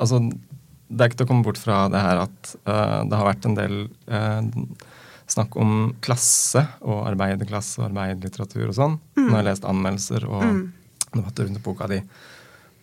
altså 0.00 0.18
Det 0.88 1.00
er 1.02 1.10
ikke 1.10 1.18
til 1.22 1.26
å 1.26 1.30
komme 1.30 1.46
bort 1.46 1.58
fra 1.62 1.84
det 1.90 2.00
her 2.02 2.20
at 2.24 2.52
eh, 2.66 2.98
det 3.10 3.18
har 3.18 3.26
vært 3.28 3.46
en 3.48 3.56
del 3.58 3.76
eh, 4.06 4.50
snakk 5.26 5.56
om 5.58 5.72
klasse 6.04 6.62
og 6.86 7.04
arbeiderklasse 7.10 7.80
og 7.80 7.88
arbeiderlitteratur 7.88 8.68
og 8.68 8.76
sånn. 8.78 8.98
Når 9.18 9.26
jeg 9.32 9.36
har 9.40 9.48
lest 9.50 9.66
anmeldelser 9.66 10.26
og 10.30 10.44
Mm. 10.46 10.64
debatter 11.16 11.46
rundt 11.48 11.62
boka 11.64 11.86
di. 11.90 11.96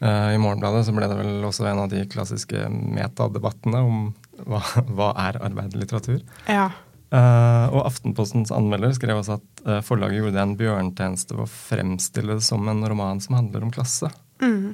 Eh, 0.04 0.30
I 0.36 0.40
Morgenbladet 0.42 0.86
så 0.88 0.96
ble 0.96 1.08
det 1.08 1.16
vel 1.20 1.44
også 1.48 1.68
en 1.70 1.80
av 1.86 1.90
de 1.92 2.02
klassiske 2.12 2.66
metadebattene 2.72 3.80
om 3.84 4.02
hva, 4.48 4.60
hva 4.90 5.12
er 5.28 5.38
arbeiderlitteratur. 5.46 6.20
Ja. 6.50 6.70
Eh, 7.14 7.66
og 7.70 7.84
Aftenpostens 7.86 8.50
anmelder 8.54 8.96
skrev 8.98 9.20
også 9.20 9.36
at 9.38 9.64
uh, 9.68 9.80
forlaget 9.86 10.24
gjorde 10.24 10.42
en 10.42 10.56
bjørntjeneste 10.58 11.36
ved 11.38 11.46
å 11.46 11.52
fremstille 11.52 12.40
det 12.40 12.46
som 12.46 12.66
en 12.72 12.82
roman 12.90 13.20
som 13.22 13.36
handler 13.38 13.68
om 13.68 13.74
klasse. 13.74 14.10
Mm. 14.42 14.74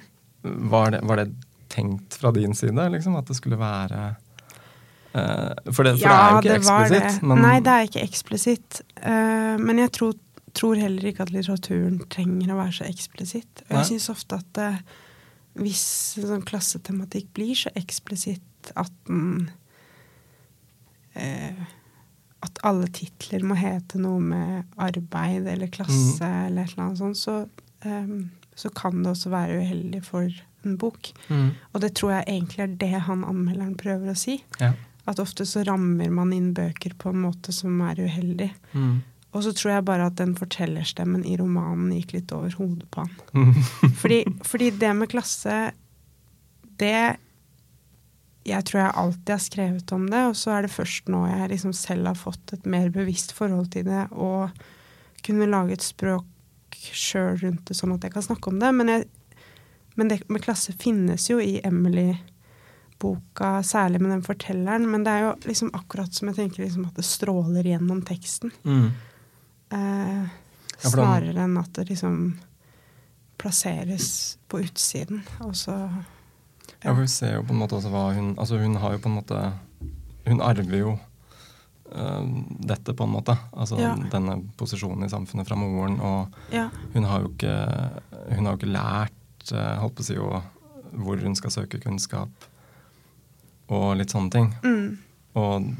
Var 0.72 0.93
det, 0.93 1.01
var 1.10 1.19
det 1.19 1.27
tenkt 1.69 2.15
fra 2.22 2.31
din 2.31 2.55
side, 2.55 2.86
liksom, 2.93 3.17
at 3.19 3.27
det 3.27 3.36
skulle 3.36 3.60
være 3.60 4.03
uh, 5.12 5.51
For, 5.67 5.84
det, 5.84 5.98
for 6.00 6.05
det 6.05 6.13
er 6.13 6.31
jo 6.31 6.39
ikke 6.39 6.55
eksplisitt. 6.62 7.10
det. 7.10 7.27
Men, 7.27 7.43
Nei, 7.43 7.58
det 7.65 7.74
er 7.74 7.89
ikke 7.89 8.05
eksplisitt. 8.08 8.79
Men 9.60 9.81
jeg 9.84 9.91
tror, 9.98 10.13
tror 10.55 10.79
heller 10.79 11.10
ikke 11.12 11.25
at 11.25 11.34
litteraturen 11.36 11.98
trenger 12.13 12.53
å 12.53 12.60
være 12.62 12.77
så 12.77 12.88
eksplisitt. 12.88 13.65
Og 13.67 13.81
jeg 13.81 13.89
syns 13.91 14.08
ofte 14.13 14.39
at 14.39 14.62
hvis 15.60 15.84
sånn 16.22 16.46
klassetematikk 16.48 17.34
blir 17.36 17.58
så 17.65 17.74
eksplisitt 17.75 18.72
at 18.79 18.96
den 19.10 19.50
At 22.41 22.60
alle 22.63 22.88
titler 22.96 23.43
må 23.43 23.55
hete 23.60 24.00
noe 24.00 24.19
med 24.24 24.63
arbeid 24.77 25.48
eller 25.48 25.67
klasse 25.67 26.24
Mm. 26.24 26.46
eller 26.48 26.62
et 26.63 26.72
eller 26.74 26.84
annet 26.86 26.98
sånt, 27.01 27.17
så, 27.17 27.50
um, 27.86 28.29
så 28.55 28.69
kan 28.75 29.03
det 29.03 29.12
også 29.12 29.29
være 29.34 29.58
uheldig 29.60 30.03
for 30.03 30.29
en 30.65 30.77
bok. 30.77 31.12
Mm, 31.29 31.51
Og 31.74 31.81
det 31.81 31.93
tror 31.96 32.12
jeg 32.12 32.25
egentlig 32.27 32.60
er 32.63 32.75
det 32.79 33.01
han 33.01 33.24
anmelderen 33.24 33.75
prøver 33.79 34.12
å 34.12 34.17
si. 34.17 34.43
ja. 34.60 34.74
At 35.08 35.17
ofte 35.19 35.41
så 35.48 35.63
rammer 35.65 36.10
man 36.12 36.31
inn 36.34 36.53
bøker 36.53 36.93
på 37.00 37.10
en 37.10 37.22
måte 37.24 37.51
som 37.51 37.79
er 37.81 37.96
uheldig. 37.96 38.51
Mm. 38.74 39.01
Og 39.34 39.43
så 39.43 39.53
tror 39.55 39.72
jeg 39.74 39.86
bare 39.86 40.05
at 40.05 40.15
den 40.15 40.36
fortellerstemmen 40.36 41.25
i 41.25 41.36
romanen 41.38 41.91
gikk 41.96 42.13
litt 42.13 42.31
over 42.31 42.51
hodet 42.60 42.86
på 42.91 43.05
han. 43.08 43.15
Mm. 43.34 43.53
Fordi, 43.96 44.19
fordi 44.46 44.69
det 44.77 44.91
med 44.96 45.10
klasse, 45.10 45.72
det 46.77 47.17
Jeg 48.50 48.65
tror 48.68 48.82
jeg 48.82 48.98
alltid 49.03 49.32
har 49.34 49.44
skrevet 49.44 49.94
om 49.96 50.10
det, 50.10 50.24
og 50.32 50.36
så 50.38 50.56
er 50.56 50.65
det 50.65 50.74
først 50.74 51.10
nå 51.12 51.24
jeg 51.29 51.51
liksom 51.53 51.74
selv 51.77 52.12
har 52.12 52.18
fått 52.18 52.53
et 52.56 52.68
mer 52.70 52.89
bevisst 52.94 53.34
forhold 53.38 53.70
til 53.75 53.88
det, 53.88 54.08
og 54.12 54.50
kunne 55.25 55.50
lage 55.50 55.75
et 55.75 55.86
språk 55.86 56.25
sjøl 56.79 57.38
rundt 57.41 57.68
det, 57.68 57.77
sånn 57.77 57.94
at 57.96 58.06
jeg 58.06 58.13
kan 58.13 58.25
snakke 58.25 58.51
om 58.51 58.60
det. 58.62 58.72
Men, 58.75 58.91
jeg, 58.94 59.08
men 60.00 60.12
det 60.12 60.22
med 60.32 60.44
klasse 60.44 60.74
finnes 60.79 61.27
jo 61.29 61.39
i 61.44 61.60
Emily-boka, 61.65 63.60
særlig 63.68 64.01
med 64.03 64.13
den 64.15 64.25
fortelleren. 64.25 64.88
Men 64.89 65.06
det 65.06 65.15
er 65.15 65.25
jo 65.27 65.34
liksom 65.50 65.74
akkurat 65.77 66.15
som 66.15 66.32
jeg 66.32 66.39
tenker 66.41 66.65
liksom 66.65 66.88
at 66.89 67.00
det 67.00 67.08
stråler 67.08 67.72
gjennom 67.74 68.03
teksten. 68.08 68.53
Mm. 68.63 68.88
Eh, 69.75 70.29
snarere 70.79 71.44
enn 71.46 71.58
at 71.60 71.74
det 71.75 71.89
liksom 71.91 72.22
plasseres 73.39 74.38
på 74.51 74.63
utsiden. 74.65 75.24
Og 75.46 75.56
så 75.58 75.75
Ja, 76.83 76.93
for 76.93 77.01
vi 77.03 77.12
ser 77.12 77.33
jo 77.36 77.43
på 77.43 77.51
en 77.53 77.59
måte 77.59 77.75
også 77.75 77.89
hva 77.91 78.05
hun 78.15 78.36
Altså, 78.39 78.57
hun 78.62 78.77
har 78.79 78.93
jo 78.95 79.01
på 79.03 79.09
en 79.12 79.17
måte 79.17 79.39
Hun 80.29 80.39
arver 80.45 80.77
jo 80.79 80.93
uh, 81.91 82.24
dette, 82.62 82.93
på 82.93 83.03
en 83.03 83.12
måte. 83.15 83.33
Altså 83.51 83.79
Ja. 83.79 83.95
denne 84.12 84.38
posisjonen 84.57 85.05
i 85.05 85.09
samfunnet 85.09 85.48
fra 85.48 85.55
moren. 85.57 86.00
Og 86.00 86.27
Ja. 86.53 86.69
hun 86.93 87.03
har 87.03 87.21
jo 87.21 87.29
ikke, 87.33 87.55
hun 88.36 88.45
har 88.45 88.53
jo 88.53 88.57
ikke 88.59 88.74
lært 88.74 89.51
uh, 89.53 89.79
holdt 89.81 89.95
på 89.95 90.03
å 90.03 90.05
si, 90.05 90.13
jo, 90.13 90.41
hvor 90.93 91.17
hun 91.17 91.36
skal 91.36 91.51
søke 91.51 91.79
kunnskap, 91.81 92.29
og 93.69 93.98
litt 93.98 94.09
sånne 94.13 94.31
ting. 94.31 94.53
Mm, 94.63 94.98
Og 95.36 95.75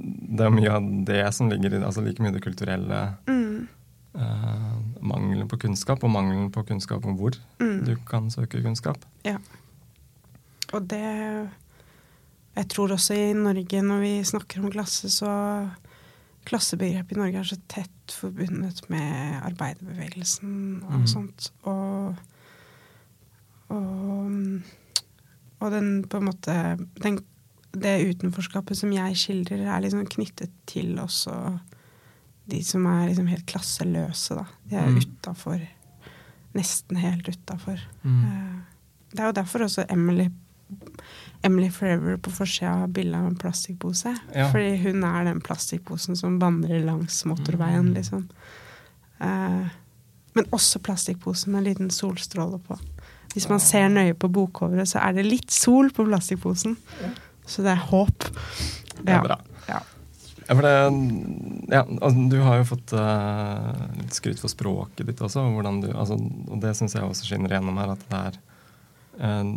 det 0.00 0.44
er 0.46 0.50
mye 0.50 0.70
av 0.70 0.82
det 1.04 1.34
som 1.34 1.48
ligger 1.48 1.66
i 1.74 1.78
det, 1.78 1.84
altså 1.84 2.04
like 2.04 2.20
mye 2.22 2.32
det 2.32 2.42
kulturelle 2.44 3.16
mm, 3.26 3.68
Uh, 4.10 4.74
Mangelen 5.00 5.46
på 5.48 5.56
kunnskap, 5.56 6.02
og 6.02 6.10
mangelen 6.10 6.48
på 6.50 6.64
kunnskap 6.66 7.04
om 7.06 7.14
hvor 7.16 7.36
mm. 7.60 7.84
du 7.86 7.92
kan 8.08 8.26
søke 8.30 8.58
kunnskap. 8.62 8.98
Ja. 9.24 9.36
Og 10.72 10.86
det 10.90 11.50
Jeg 12.56 12.68
tror 12.68 12.92
også 12.92 13.14
i 13.14 13.32
Norge, 13.32 13.82
når 13.82 14.00
vi 14.02 14.12
snakker 14.26 14.60
om 14.62 14.70
klasse, 14.70 15.10
så 15.10 15.30
Klassebegrepet 16.48 17.16
i 17.16 17.20
Norge 17.20 17.38
er 17.38 17.44
så 17.44 17.58
tett 17.68 18.12
forbundet 18.16 18.80
med 18.90 19.42
arbeiderbevegelsen 19.44 20.82
og 20.88 21.02
mm. 21.02 21.06
sånt. 21.06 21.50
Og, 21.68 22.16
og 23.68 24.30
Og 25.60 25.70
den 25.74 25.90
på 26.08 26.16
en 26.16 26.24
måte 26.30 26.54
den, 27.02 27.18
Det 27.72 27.92
utenforskapet 28.16 28.76
som 28.80 28.90
jeg 28.92 29.14
skildrer, 29.20 29.66
er 29.68 29.80
liksom 29.84 30.06
knyttet 30.10 30.50
til 30.66 30.96
også 30.98 31.36
de 32.50 32.62
som 32.66 32.86
er 32.90 33.04
liksom 33.06 33.28
helt 33.30 33.46
klasseløse, 33.46 34.34
da. 34.34 34.44
De 34.66 34.74
er 34.74 34.88
Mm. 34.90 34.96
utafor. 34.98 35.60
Nesten 36.54 36.96
helt 36.96 37.28
utafor. 37.28 37.78
Mm. 38.02 38.24
Eh, 38.24 38.56
Det 39.12 39.20
er 39.20 39.26
jo 39.26 39.32
derfor 39.32 39.58
også 39.62 39.84
Emily, 39.88 40.28
Emily 41.42 41.70
Forever 41.72 42.16
på 42.20 42.30
forsida 42.30 42.82
av 42.84 42.88
bildet 42.92 43.16
av 43.20 43.26
en 43.30 43.36
plastikkpose. 43.40 44.12
Ja. 44.34 44.50
Fordi 44.52 44.74
hun 44.82 45.04
er 45.08 45.24
den 45.30 45.40
plastikkposen 45.40 46.16
som 46.16 46.38
vandrer 46.40 46.84
langs 46.84 47.22
motorveien, 47.24 47.90
Mm. 47.90 47.94
liksom. 47.94 48.28
Eh, 49.20 49.68
men 50.34 50.44
også 50.52 50.78
plastikkposen 50.78 51.52
med 51.52 51.58
en 51.58 51.64
liten 51.64 51.90
solstråle 51.90 52.58
på. 52.68 52.78
Hvis 53.34 53.48
man 53.48 53.60
ser 53.60 53.88
nøye 53.88 54.14
på 54.14 54.28
bokcoveret, 54.28 54.88
så 54.88 54.98
er 55.02 55.12
det 55.14 55.24
litt 55.26 55.50
sol 55.50 55.90
på 55.90 56.04
plastikkposen. 56.06 56.76
Så 57.46 57.62
det 57.62 57.72
er 57.72 57.88
håp. 57.90 58.26
Det 59.02 59.14
er 59.14 59.22
bra. 59.22 59.38
Ja. 59.68 59.80
Ja, 60.50 60.54
for 60.58 60.66
det, 60.66 60.70
ja, 61.70 61.84
altså, 62.02 62.28
du 62.30 62.40
har 62.42 62.56
jo 62.58 62.64
fått 62.72 62.92
uh, 62.98 63.70
litt 64.00 64.16
skryt 64.16 64.40
for 64.42 64.50
språket 64.50 65.06
ditt 65.06 65.20
også. 65.22 65.44
og 65.46 65.62
du, 65.84 65.92
altså, 65.94 66.16
og 66.50 66.58
det 66.60 66.72
syns 66.74 66.96
jeg 66.96 67.06
også 67.06 67.28
skinner 67.28 67.54
gjennom 67.54 67.78
her. 67.78 67.92
At 67.94 68.02
det 68.10 68.18
er 68.18 68.38
eh, 69.20 69.52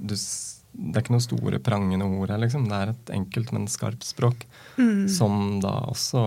du, 0.00 0.14
Det 0.14 0.94
er 0.94 1.02
ikke 1.02 1.14
noen 1.16 1.24
store, 1.24 1.58
prangende 1.64 2.06
ord 2.06 2.30
her, 2.30 2.38
liksom. 2.42 2.68
Det 2.70 2.76
er 2.76 2.92
et 2.92 3.10
enkelt, 3.16 3.52
men 3.56 3.66
skarpt 3.70 4.04
språk. 4.06 4.44
Mm. 4.78 5.08
Som 5.10 5.58
da 5.64 5.74
også 5.90 6.22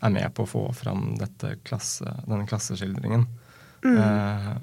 er 0.00 0.14
med 0.14 0.30
på 0.34 0.44
å 0.46 0.48
få 0.48 0.62
fram 0.78 1.16
klasse, 1.66 2.06
denne 2.24 2.46
klasseskildringen. 2.48 3.26
Mm. 3.84 3.98
Eh, 3.98 4.54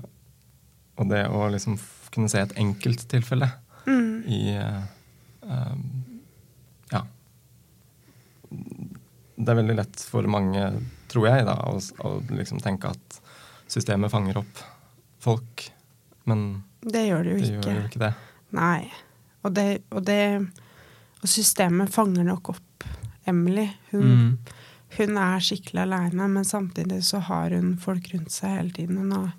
og 0.96 1.10
det 1.12 1.26
å 1.28 1.46
liksom 1.52 1.76
kunne 2.16 2.32
se 2.32 2.40
et 2.44 2.58
enkelttilfelle 2.62 3.52
Mm. 3.86 4.24
i 4.26 4.56
eh, 4.58 4.84
eh, 5.46 5.76
Ja. 6.92 7.04
Det 9.36 9.52
er 9.52 9.60
veldig 9.60 9.76
lett 9.78 10.00
for 10.10 10.26
mange, 10.32 10.64
tror 11.12 11.28
jeg, 11.30 11.46
da, 11.46 11.54
å, 11.70 11.78
å 12.08 12.14
liksom 12.32 12.62
tenke 12.64 12.90
at 12.96 13.20
systemet 13.70 14.10
fanger 14.14 14.40
opp 14.42 14.64
folk. 15.22 15.68
Men 16.26 16.64
Det 16.86 17.02
gjør 17.08 17.24
det 17.26 17.32
jo 17.34 17.38
det 17.40 17.50
ikke. 17.50 17.64
gjør 17.70 17.80
jo 17.82 17.88
ikke 17.90 18.04
det. 18.06 18.14
Nei. 18.56 18.92
Og 19.46 19.54
det, 19.58 19.66
og 19.92 20.06
det 20.06 20.20
Og 21.26 21.30
systemet 21.32 21.90
fanger 21.90 22.24
nok 22.28 22.50
opp 22.54 22.84
Emily. 23.26 23.68
Hun, 23.92 24.04
Mm. 24.06 24.38
hun 24.98 25.18
er 25.18 25.40
skikkelig 25.42 25.82
aleine, 25.82 26.28
men 26.30 26.44
samtidig 26.46 27.00
så 27.04 27.20
har 27.26 27.50
hun 27.50 27.78
folk 27.82 28.12
rundt 28.14 28.30
seg 28.32 28.50
hele 28.60 28.72
tiden. 28.72 28.98
Hun 28.98 29.12
har 29.12 29.32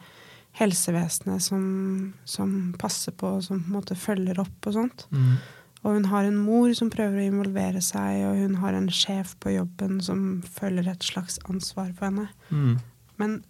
helsevesenet 0.59 1.43
som, 1.45 2.15
som 2.25 2.75
passer 2.79 3.13
på, 3.13 3.41
som 3.45 3.61
på 3.61 3.67
en 3.69 3.77
måte 3.77 3.95
følger 3.95 4.41
opp 4.43 4.67
og 4.67 4.75
sånt. 4.75 5.07
Mm. 5.13 5.37
Og 5.85 5.93
hun 5.95 6.05
har 6.11 6.25
en 6.25 6.37
mor 6.43 6.73
som 6.75 6.91
prøver 6.91 7.21
å 7.23 7.29
involvere 7.31 7.81
seg, 7.85 8.25
og 8.27 8.37
hun 8.41 8.55
har 8.57 8.75
en 8.75 8.89
sjef 8.91 9.37
på 9.39 9.53
jobben 9.55 10.01
som 10.03 10.43
føler 10.43 10.89
et 10.91 11.05
slags 11.07 11.39
ansvar 11.47 11.93
for 11.95 12.07
henne. 12.09 12.29
Mm. 12.51 12.81
Men 13.19 13.45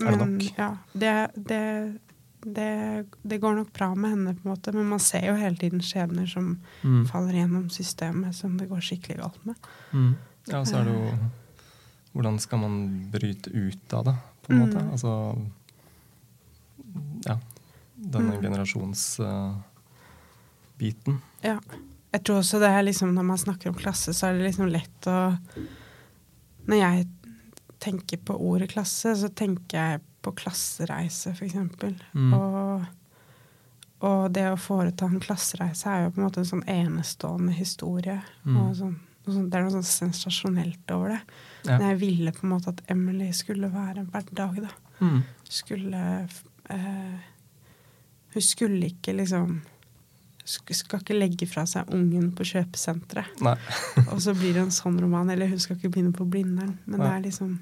Er 0.00 0.10
det 0.16 0.18
nok? 0.18 0.42
Ja. 0.58 0.70
Det, 0.94 1.14
det, 1.48 1.98
det, 2.42 3.06
det 3.22 3.38
går 3.40 3.54
nok 3.56 3.72
bra 3.72 3.94
med 3.94 4.10
henne, 4.10 4.34
på 4.34 4.46
en 4.48 4.52
måte, 4.54 4.72
men 4.74 4.86
man 4.88 4.98
ser 5.02 5.26
jo 5.26 5.34
hele 5.40 5.56
tiden 5.56 5.80
skjebner 5.80 6.26
som 6.30 6.58
Mm. 6.84 7.06
faller 7.08 7.32
gjennom 7.34 7.68
systemet, 7.70 8.34
som 8.34 8.56
det 8.58 8.68
går 8.68 8.80
skikkelig 8.80 9.16
galt 9.20 9.44
med. 9.46 9.56
Mm. 9.92 10.14
Ja, 10.46 10.64
så 10.64 10.76
er 10.80 10.84
det 10.84 10.94
jo 10.94 11.18
Hvordan 12.14 12.38
skal 12.40 12.58
man 12.58 13.10
bryte 13.12 13.50
ut 13.52 13.92
av 13.94 14.04
det, 14.04 14.14
på 14.42 14.52
en 14.52 14.58
Mm. 14.58 14.68
måte? 14.68 14.90
Altså 14.90 15.38
Ja. 17.26 17.38
Denne 17.96 18.32
Mm. 18.38 18.42
generasjonsbiten. 18.42 19.62
Ja. 21.42 21.58
Jeg 22.12 22.24
tror 22.24 22.38
også 22.38 22.58
det 22.58 22.68
er 22.70 22.82
liksom, 22.82 23.12
Når 23.14 23.22
man 23.24 23.36
snakker 23.38 23.68
om 23.68 23.74
klasse, 23.74 24.12
så 24.14 24.26
er 24.28 24.32
det 24.38 24.46
liksom 24.54 24.70
lett 24.70 25.00
å 25.06 25.38
Når 26.66 26.76
jeg 26.76 27.08
tenker 27.80 28.16
på 28.18 28.34
ordet 28.40 28.70
klasse, 28.70 29.14
så 29.16 29.28
tenker 29.28 29.72
jeg 29.78 30.00
på 30.22 30.32
klassereise, 30.34 31.32
eksempel. 31.44 31.94
Mm. 32.14 32.32
Og, 32.34 32.86
og 34.08 34.24
det 34.34 34.46
å 34.52 34.56
foreta 34.60 35.06
en 35.06 35.20
klassereise 35.22 35.90
er 35.90 36.04
jo 36.06 36.14
på 36.14 36.20
en 36.22 36.26
måte 36.28 36.42
en 36.42 36.48
sånn 36.52 36.64
enestående 36.70 37.54
historie. 37.58 38.18
Mm. 38.44 38.56
Og 38.64 38.74
sånn, 38.78 38.96
sånn, 39.28 39.48
det 39.50 39.58
er 39.60 39.66
noe 39.66 39.76
sånn 39.78 39.86
sensasjonelt 39.92 40.94
over 40.94 41.14
det. 41.16 41.20
Ja. 41.68 41.78
Men 41.78 41.88
jeg 41.92 42.00
ville 42.02 42.34
på 42.34 42.46
en 42.46 42.52
måte 42.56 42.74
at 42.74 42.82
Emily 42.90 43.30
skulle 43.36 43.70
være 43.74 44.02
en 44.04 44.12
hverdag, 44.14 44.60
da. 44.66 44.74
Mm. 44.98 45.18
Skulle 45.46 46.04
eh, 46.74 47.18
Hun 48.34 48.42
skulle 48.42 48.88
ikke 48.90 49.12
liksom 49.14 49.60
sk- 50.42 50.74
Skal 50.74 51.04
ikke 51.04 51.14
legge 51.14 51.46
fra 51.46 51.62
seg 51.70 51.86
ungen 51.94 52.32
på 52.34 52.42
kjøpesenteret. 52.50 53.38
Og 54.12 54.18
så 54.24 54.34
blir 54.34 54.56
det 54.58 54.64
en 54.66 54.74
sånn 54.74 54.98
roman. 55.02 55.30
Eller 55.30 55.46
hun 55.52 55.60
skal 55.62 55.78
ikke 55.78 55.92
begynne 55.94 56.14
på 56.16 56.26
Blindern. 56.26 56.74
Men 56.86 56.98
det 57.04 57.10
er 57.12 57.22
liksom 57.28 57.58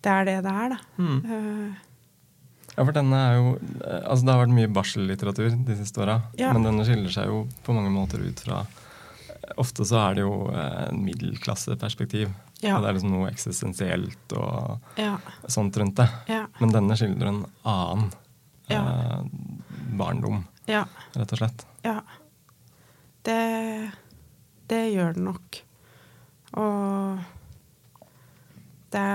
Det 0.00 0.10
er 0.10 0.24
det 0.28 0.36
det 0.46 0.52
er, 0.64 0.68
da. 0.76 0.78
Mm. 0.98 1.20
Eh, 1.24 1.86
Ja, 2.76 2.84
for 2.86 2.92
denne 2.94 3.16
er 3.18 3.34
jo 3.36 3.48
eh, 3.84 4.04
Altså, 4.08 4.24
det 4.24 4.32
har 4.32 4.38
vært 4.46 4.54
mye 4.56 4.70
barsellitteratur 4.72 5.56
de 5.66 5.74
siste 5.76 6.00
åra, 6.00 6.20
Ja. 6.38 6.52
men 6.54 6.62
denne 6.64 6.84
skiller 6.86 7.10
seg 7.12 7.26
jo 7.28 7.42
på 7.66 7.74
mange 7.76 7.90
måter 7.92 8.22
ut 8.24 8.40
fra 8.40 8.62
Ofte 9.58 9.82
så 9.84 9.98
er 9.98 10.14
det 10.14 10.22
jo 10.22 10.46
eh, 10.52 10.88
en 10.92 11.00
middelklasseperspektiv. 11.04 12.28
Ja. 12.62 12.76
Og 12.76 12.82
det 12.84 12.88
er 12.90 12.94
liksom 12.96 13.10
noe 13.14 13.30
eksistensielt 13.32 14.34
og 14.36 14.78
ja. 15.00 15.16
sånt 15.50 15.76
rundt 15.80 15.96
det. 15.98 16.06
Ja. 16.30 16.44
Men 16.60 16.70
denne 16.76 16.94
skildrer 16.96 17.28
en 17.32 17.40
annen 17.66 18.12
eh, 18.70 19.24
barndom, 19.98 20.44
Ja. 20.70 20.84
rett 21.16 21.32
og 21.34 21.40
slett. 21.40 21.64
Ja. 21.82 21.96
Det, 23.26 23.90
det 24.70 24.82
gjør 24.94 25.16
den 25.18 25.24
nok. 25.32 25.60
Og 26.60 27.18
det 28.94 29.06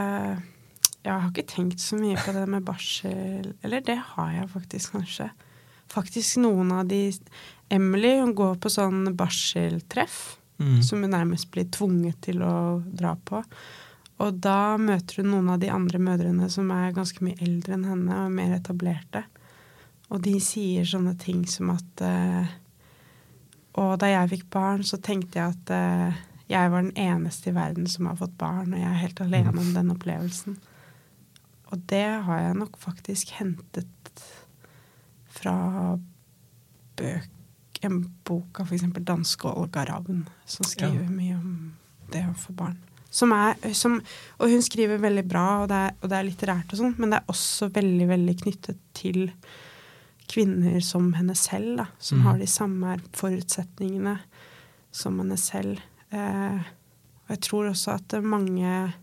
Jeg 1.05 1.13
har 1.13 1.29
ikke 1.29 1.45
tenkt 1.47 1.83
så 1.83 1.99
mye 1.99 2.17
på 2.17 2.33
det 2.33 2.45
med 2.49 2.65
barsel 2.65 3.51
Eller 3.61 3.83
det 3.85 3.99
har 4.15 4.31
jeg 4.33 4.49
faktisk, 4.55 4.95
kanskje. 4.97 5.29
Faktisk 5.91 6.39
noen 6.41 6.71
av 6.73 6.87
de 6.89 7.03
Emily 7.69 8.15
hun 8.19 8.33
går 8.37 8.57
på 8.61 8.71
sånn 8.73 9.11
barseltreff. 9.17 10.37
Mm. 10.57 10.79
Som 10.83 11.03
hun 11.03 11.11
nærmest 11.13 11.49
blir 11.53 11.67
tvunget 11.69 12.21
til 12.25 12.41
å 12.45 12.81
dra 12.85 13.13
på. 13.27 13.43
Og 14.23 14.37
da 14.39 14.77
møter 14.79 15.21
hun 15.21 15.33
noen 15.33 15.49
av 15.55 15.59
de 15.59 15.71
andre 15.73 15.99
mødrene 15.99 16.47
som 16.51 16.69
er 16.71 16.95
ganske 16.95 17.23
mye 17.25 17.37
eldre 17.43 17.75
enn 17.75 17.87
henne 17.89 18.19
og 18.25 18.35
mer 18.37 18.53
etablerte. 18.55 19.25
Og 20.13 20.21
de 20.23 20.37
sier 20.43 20.87
sånne 20.87 21.15
ting 21.19 21.43
som 21.49 21.73
at 21.73 22.05
uh, 22.05 22.45
Og 23.81 23.97
da 23.99 24.07
jeg 24.07 24.31
fikk 24.37 24.45
barn, 24.53 24.85
så 24.87 25.01
tenkte 25.03 25.41
jeg 25.41 25.51
at 25.57 25.73
uh, 25.75 26.23
jeg 26.47 26.71
var 26.71 26.85
den 26.85 26.95
eneste 26.95 27.49
i 27.49 27.55
verden 27.55 27.89
som 27.89 28.07
har 28.07 28.15
fått 28.19 28.37
barn, 28.39 28.71
og 28.71 28.79
jeg 28.79 28.87
er 28.87 29.01
helt 29.01 29.21
alene 29.25 29.51
om 29.57 29.73
den 29.75 29.91
opplevelsen. 29.91 30.55
Og 31.75 31.83
det 31.91 32.03
har 32.25 32.39
jeg 32.45 32.55
nok 32.61 32.77
faktisk 32.79 33.33
hentet 33.35 34.23
fra 35.35 35.55
bøk, 36.95 37.31
en 37.85 37.97
bok 38.25 38.61
av 38.63 38.69
f.eks. 38.71 38.85
danske 39.05 39.51
Olga 39.51 39.83
Ravn, 39.89 40.23
som 40.47 40.65
skriver 40.65 41.03
Ja. 41.03 41.09
mye 41.11 41.35
om 41.35 41.73
det 42.11 42.23
å 42.29 42.33
få 42.39 42.55
barn. 42.55 42.77
Som 43.15 43.31
er, 43.35 43.55
som, 43.77 43.99
og 44.39 44.49
hun 44.51 44.61
skriver 44.63 44.99
veldig 44.99 45.23
bra, 45.27 45.43
og 45.63 45.69
det 45.71 45.75
er, 45.75 45.93
og 46.01 46.09
det 46.11 46.17
er 46.17 46.25
litterært 46.27 46.73
og 46.73 46.79
sånn, 46.79 46.95
men 46.99 47.11
det 47.13 47.19
er 47.21 47.29
også 47.31 47.69
veldig, 47.75 48.07
veldig 48.09 48.35
knyttet 48.41 48.79
til 48.97 49.31
kvinner 50.31 50.79
som 50.83 51.11
henne 51.15 51.35
selv, 51.37 51.77
da, 51.77 51.85
som 51.99 52.19
Mm. 52.19 52.23
har 52.25 52.37
de 52.39 52.47
samme 52.47 52.95
forutsetningene 53.13 54.17
som 54.91 55.19
henne 55.19 55.37
selv. 55.37 55.79
Eh, 56.11 56.59
og 57.27 57.29
jeg 57.29 57.41
tror 57.41 57.69
også 57.69 57.93
at 57.95 58.23
mange 58.23 58.93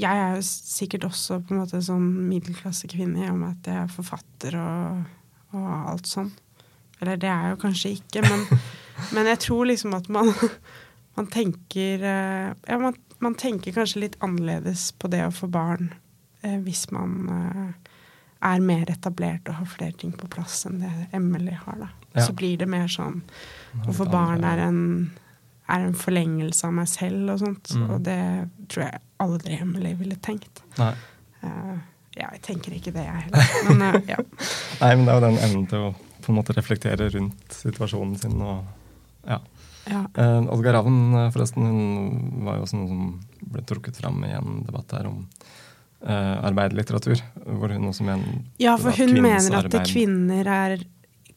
Jeg 0.00 0.20
er 0.24 0.36
jo 0.38 0.44
sikkert 0.46 1.06
også 1.10 1.40
på 1.44 1.54
en 1.54 1.62
måte 1.62 1.80
sånn 1.84 2.06
middelklassekvinne 2.30 3.24
i 3.24 3.30
og 3.30 3.40
med 3.40 3.58
at 3.58 3.70
jeg 3.70 3.82
er 3.84 3.92
forfatter 3.92 4.56
og, 4.60 5.02
og 5.56 5.68
alt 5.92 6.10
sånn. 6.10 6.30
Eller 7.00 7.20
det 7.20 7.28
er 7.30 7.46
jeg 7.46 7.54
jo 7.54 7.60
kanskje 7.64 7.92
ikke, 7.96 8.24
men, 8.26 8.46
men 9.16 9.30
jeg 9.32 9.42
tror 9.46 9.70
liksom 9.70 9.96
at 9.96 10.10
man, 10.12 10.32
man 11.18 11.30
tenker 11.32 12.04
eh, 12.04 12.50
Ja, 12.66 12.80
man, 12.80 12.98
man 13.20 13.36
tenker 13.40 13.76
kanskje 13.76 14.06
litt 14.06 14.18
annerledes 14.24 14.90
på 14.98 15.10
det 15.12 15.24
å 15.26 15.34
få 15.34 15.50
barn 15.52 15.92
eh, 16.42 16.58
hvis 16.64 16.86
man 16.94 17.16
eh, 17.36 17.90
er 18.50 18.62
mer 18.64 18.88
etablert 18.92 19.48
og 19.48 19.58
har 19.60 19.68
flere 19.68 19.96
ting 20.00 20.12
på 20.16 20.28
plass 20.32 20.64
enn 20.68 20.80
det 20.80 20.92
Emily 21.16 21.52
har, 21.52 21.76
da. 21.82 21.90
Ja. 22.14 22.24
Så 22.24 22.32
blir 22.36 22.56
det 22.60 22.68
mer 22.70 22.88
sånn 22.90 23.20
å 23.86 23.92
få 23.94 24.06
barn 24.10 24.44
er 24.48 24.64
en, 24.64 24.80
er 25.70 25.86
en 25.86 25.96
forlengelse 25.96 26.66
av 26.66 26.74
meg 26.76 26.90
selv 26.90 27.34
og 27.34 27.40
sånt. 27.44 27.72
Mm. 27.76 27.86
Og 27.94 28.04
det 28.06 28.20
tror 28.72 28.86
jeg 28.86 29.00
aldri 29.22 29.58
Emily 29.60 29.94
ville 29.98 30.18
tenkt. 30.24 30.62
Nei. 30.80 30.92
Uh, 31.40 31.78
ja, 32.18 32.28
jeg 32.34 32.42
tenker 32.44 32.74
ikke 32.76 32.92
det, 32.94 33.06
jeg 33.06 33.26
heller. 33.26 33.50
Men 33.70 33.84
uh, 33.86 34.00
ja. 34.10 34.20
Nei, 34.82 34.94
men 34.94 35.06
det 35.06 35.12
er 35.12 35.18
jo 35.18 35.26
den 35.28 35.42
evnen 35.46 35.66
til 35.70 35.88
å 35.88 35.90
på 36.20 36.32
en 36.32 36.36
måte 36.36 36.52
reflektere 36.52 37.08
rundt 37.14 37.54
situasjonen 37.56 38.18
sin 38.20 38.36
og 38.44 38.60
ja. 39.26 39.38
ja. 39.88 40.04
Uh, 40.16 40.46
Olga 40.52 40.74
Ravn, 40.76 41.00
eh, 41.14 41.30
forresten, 41.34 41.66
hun 41.66 42.44
var 42.46 42.58
jo 42.58 42.66
også 42.66 42.78
noe 42.78 42.90
som 42.90 43.50
ble 43.54 43.64
trukket 43.68 43.98
fram 44.00 44.22
i 44.28 44.32
en 44.36 44.62
debatt 44.66 44.94
her 44.96 45.08
om 45.10 45.18
uh, 45.24 46.36
arbeiderlitteratur. 46.46 47.20
Hvor 47.44 47.74
hun 47.74 47.90
også 47.90 48.06
mener 48.06 48.40
Ja, 48.62 48.76
for 48.80 48.96
hun 48.96 49.16
mener 49.20 49.60
at 49.60 49.76
kvinner 49.90 50.52
er 50.54 50.76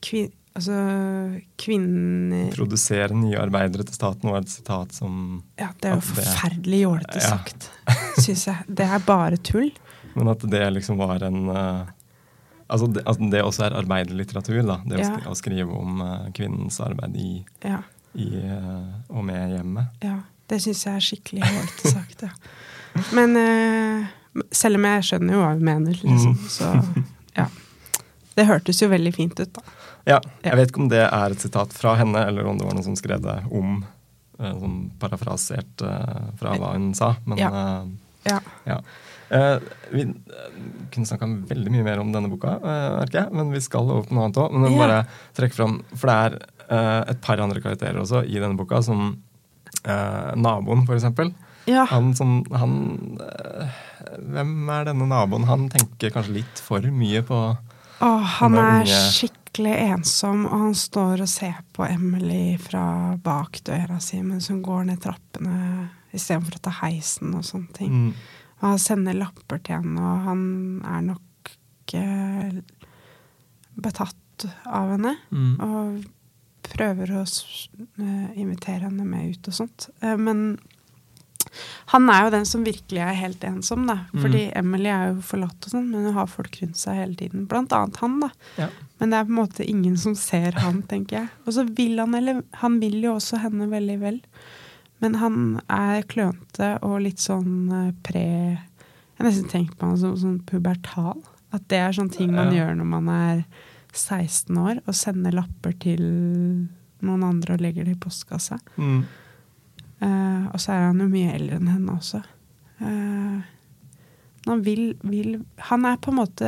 kvin, 0.03 0.31
Altså 0.53 0.75
kvinner 1.57 2.51
Produsere 2.53 3.15
nye 3.17 3.39
arbeidere 3.41 3.85
til 3.87 3.95
staten 3.97 4.29
var 4.29 4.43
et 4.43 4.51
sitat 4.53 4.93
som 4.93 5.39
Ja, 5.57 5.71
det 5.81 5.89
er 5.89 5.95
jo 5.97 6.03
forferdelig 6.11 6.81
jålete 6.83 7.21
Ja. 7.23 7.31
sagt, 7.33 7.69
syns 8.21 8.43
jeg. 8.51 8.67
Det 8.69 8.85
er 8.85 9.01
bare 9.07 9.39
tull. 9.41 9.71
Men 10.13 10.29
at 10.29 10.45
det 10.45 10.61
liksom 10.75 10.99
var 11.01 11.23
en 11.25 11.39
uh, 11.49 11.87
altså, 12.69 12.85
det, 12.93 13.01
altså 13.09 13.29
det 13.33 13.41
også 13.41 13.65
er 13.65 13.77
arbeiderlitteratur, 13.81 14.61
da. 14.67 14.77
Det 14.85 14.99
å, 15.01 15.07
skri, 15.09 15.25
å 15.31 15.35
skrive 15.41 15.73
om 15.79 16.03
uh, 16.05 16.29
kvinnens 16.37 16.77
arbeid 16.85 17.17
i, 17.17 17.31
Ja. 17.65 17.79
i 18.13 18.29
uh, 18.45 18.93
og 19.09 19.25
med 19.25 19.55
hjemmet. 19.57 19.97
ja 20.05 20.19
det 20.53 20.59
syns 20.61 20.83
jeg 20.85 20.99
er 20.99 21.01
skikkelig 21.01 21.47
jålete 21.49 21.89
sagt, 21.95 22.21
ja. 22.27 22.33
Men 23.15 23.33
selv 24.53 24.77
om 24.77 24.85
jeg 24.85 25.05
skjønner 25.07 25.33
jo 25.33 25.39
hva 25.41 25.53
hun 25.55 25.63
mener, 25.65 25.97
liksom, 25.97 26.35
Mm. 26.35 26.49
så 26.51 26.67
ja. 27.39 27.45
Det 28.35 28.45
hørtes 28.45 28.81
jo 28.83 28.89
veldig 28.91 29.13
fint 29.15 29.39
ut, 29.39 29.49
da. 29.55 29.63
Ja. 30.05 30.19
Jeg 30.43 30.55
vet 30.59 30.71
ikke 30.71 30.81
om 30.83 30.89
det 30.91 31.03
er 31.05 31.31
et 31.31 31.39
sitat 31.39 31.71
fra 31.73 31.95
henne, 31.95 32.25
eller 32.27 32.45
om 32.49 32.57
det 32.59 32.65
var 32.67 32.73
noen 32.75 32.83
som 32.83 32.95
skrev 32.99 33.21
det 33.23 33.37
om, 33.55 33.85
eh, 34.39 34.51
som 34.59 34.91
parafrasert 34.99 35.81
eh, 35.81 36.25
fra 36.41 36.55
hva 36.59 36.73
hun 36.73 36.93
sa. 36.93 37.13
Men 37.25 37.37
Ja. 37.37 37.49
eh, 37.49 37.85
Ja. 38.25 38.39
ja. 38.65 38.77
Eh, 39.31 39.59
vi 39.91 40.03
kunne 40.91 41.05
snakka 41.07 41.27
veldig 41.49 41.71
mye 41.71 41.83
mer 41.83 41.99
om 41.99 42.11
denne 42.13 42.29
boka, 42.29 42.59
merker 42.61 43.23
jeg, 43.23 43.31
men 43.33 43.51
vi 43.51 43.59
skal 43.59 43.81
over 43.89 44.03
på 44.07 44.13
noe 44.13 44.25
annet 44.27 44.37
òg. 44.37 44.51
Men 44.53 44.63
jeg 44.69 44.71
må 44.77 44.83
bare 44.87 45.07
trekke 45.35 45.53
fram, 45.57 45.81
for 45.95 46.07
det 46.07 46.39
er 46.69 47.09
et 47.09 47.21
par 47.21 47.39
andre 47.43 47.59
karakterer 47.61 47.99
også 47.99 48.21
i 48.27 48.39
denne 48.39 48.55
boka, 48.57 48.81
som 48.83 49.17
eh, 49.85 50.31
naboen, 50.35 50.85
for 50.85 50.95
eksempel. 50.95 51.33
ja. 51.65 51.85
Han 51.85 52.13
som 52.13 52.43
han, 52.51 53.17
Hvem 54.19 54.69
er 54.69 54.85
denne 54.85 55.07
naboen? 55.09 55.45
Han 55.47 55.69
tenker 55.69 56.11
kanskje 56.13 56.33
litt 56.41 56.59
for 56.63 56.79
mye 56.81 57.21
på 57.25 57.37
Åh, 58.03 58.19
han 58.39 58.53
er 58.55 58.81
unge- 58.83 58.99
skikkelig 59.15 59.39
ensom, 59.61 60.45
og 60.45 60.59
han 60.59 60.75
står 60.75 61.21
og 61.21 61.29
ser 61.29 61.59
på 61.73 61.85
Emily 61.85 62.57
fra 62.57 63.17
bak 63.21 63.59
døra 63.63 63.99
si 64.01 64.21
mens 64.21 64.49
hun 64.49 64.63
går 64.65 64.85
ned 64.89 65.01
trappene 65.01 65.89
istedenfor 66.13 66.57
å 66.57 66.63
ta 66.63 66.73
heisen 66.83 67.33
og 67.37 67.45
sånne 67.45 67.73
ting. 67.73 67.93
mm, 67.93 68.13
Og 68.61 68.67
han 68.67 68.79
sender 68.79 69.13
lapper 69.13 69.59
til 69.59 69.75
henne, 69.75 70.01
og 70.01 70.19
han 70.27 70.81
er 70.85 71.01
nok 71.01 71.53
eh, 71.93 72.59
betatt 73.75 74.45
av 74.65 74.89
henne. 74.95 75.17
mm, 75.31 75.55
Og 75.61 76.03
prøver 76.73 77.11
å 77.17 77.23
eh, 77.23 78.29
invitere 78.39 78.87
henne 78.87 79.05
med 79.05 79.33
ut 79.33 79.47
og 79.47 79.53
sånt. 79.53 79.89
Eh, 80.01 80.17
men 80.17 80.57
han 81.93 82.09
er 82.09 82.23
jo 82.25 82.31
den 82.33 82.45
som 82.49 82.63
virkelig 82.65 82.99
er 83.03 83.13
helt 83.19 83.43
ensom, 83.47 83.85
da. 83.89 83.99
Mm. 84.13 84.21
Fordi 84.23 84.41
Emily 84.55 84.89
er 84.89 85.11
jo 85.13 85.21
forlatt 85.21 85.67
og 85.67 85.73
sånn, 85.75 85.89
men 85.91 86.05
hun 86.07 86.13
har 86.17 86.27
folk 86.31 86.57
rundt 86.61 86.77
seg 86.81 86.97
hele 87.01 87.15
tiden. 87.19 87.45
Blant 87.51 87.73
annet 87.75 87.97
han, 88.01 88.19
da. 88.23 88.29
ja. 88.57 88.69
Men 88.99 89.09
det 89.11 89.17
er 89.19 89.25
på 89.27 89.33
en 89.33 89.39
måte 89.41 89.65
ingen 89.67 89.97
som 89.99 90.15
ser 90.15 90.55
han, 90.63 90.81
tenker 90.87 91.17
jeg. 91.21 91.29
Og 91.45 91.53
så 91.57 91.65
vil 91.75 91.97
han, 91.99 92.13
eller 92.15 92.43
han 92.61 92.77
vil 92.79 93.01
jo 93.03 93.15
også 93.17 93.41
henne 93.43 93.67
veldig 93.71 93.97
vel. 94.01 94.21
Men 95.03 95.17
han 95.19 95.37
er 95.67 96.05
klønete 96.07 96.77
og 96.87 97.01
litt 97.03 97.19
sånn 97.19 97.67
eh, 97.75 97.89
pre 98.07 98.23
Jeg 98.23 99.19
har 99.19 99.27
nesten 99.27 99.49
tenkt 99.51 99.75
på 99.77 99.89
han 99.89 99.97
som 99.99 100.13
sånn 100.17 100.37
pubertal. 100.47 101.19
At 101.53 101.67
det 101.69 101.81
er 101.83 101.91
sånne 101.93 102.15
ting 102.15 102.31
man 102.33 102.53
Ja. 102.53 102.63
gjør 102.63 102.77
når 102.79 102.87
man 102.93 103.09
er 103.13 103.43
16 103.93 104.57
år, 104.57 104.79
og 104.87 104.95
sender 104.95 105.35
lapper 105.35 105.75
til 105.83 105.99
noen 107.03 107.23
andre 107.27 107.53
og 107.57 107.61
legger 107.61 107.85
det 107.85 107.97
i 107.97 107.99
postkassa. 107.99 108.57
Mm. 108.79 109.03
Eh, 110.03 110.45
og 110.51 110.59
så 110.59 110.73
er 110.75 110.87
han 110.89 110.99
jo 110.99 111.07
mye 111.11 111.33
eldre 111.37 111.59
enn 111.61 111.69
henne 111.71 111.93
også. 111.95 112.19
Uh, 112.83 113.43
han 114.49 114.63
vil, 114.65 114.95
vil 115.07 115.37
Han 115.69 115.85
er 115.87 115.99
på 116.01 116.11
en 116.11 116.17
måte 116.17 116.47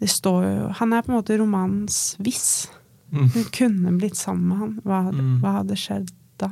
Det 0.00 0.08
står 0.08 0.44
jo 0.46 0.68
Han 0.78 0.94
er 0.96 1.02
på 1.04 1.10
en 1.10 1.16
måte 1.18 1.36
romanens 1.36 1.98
hvis. 2.22 2.70
Mm. 3.10 3.26
Hun 3.34 3.48
kunne 3.52 3.92
blitt 3.98 4.16
sammen 4.16 4.46
med 4.48 4.56
han. 4.62 4.72
Hva 4.86 5.00
hadde, 5.10 5.20
Mm. 5.26 5.34
hva 5.42 5.52
hadde 5.58 5.76
skjedd 5.76 6.08
da? 6.40 6.48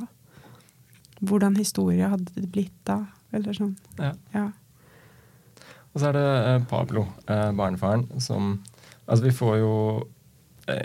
Hvordan 1.23 1.57
historie 1.57 2.09
hadde 2.13 2.35
det 2.35 2.51
blitt 2.53 2.77
da? 2.85 2.99
Eller 3.33 3.57
sånn. 3.57 3.77
Ja. 3.99 4.13
Ja. 4.35 4.51
Og 5.95 6.01
så 6.03 6.11
er 6.11 6.13
det 6.19 6.27
eh, 6.51 6.61
Pablo, 6.69 7.07
eh, 7.29 7.51
barnefaren, 7.57 8.05
som 8.21 8.59
Altså, 9.09 9.25
vi 9.25 9.33
får 9.35 9.57
jo 9.59 9.73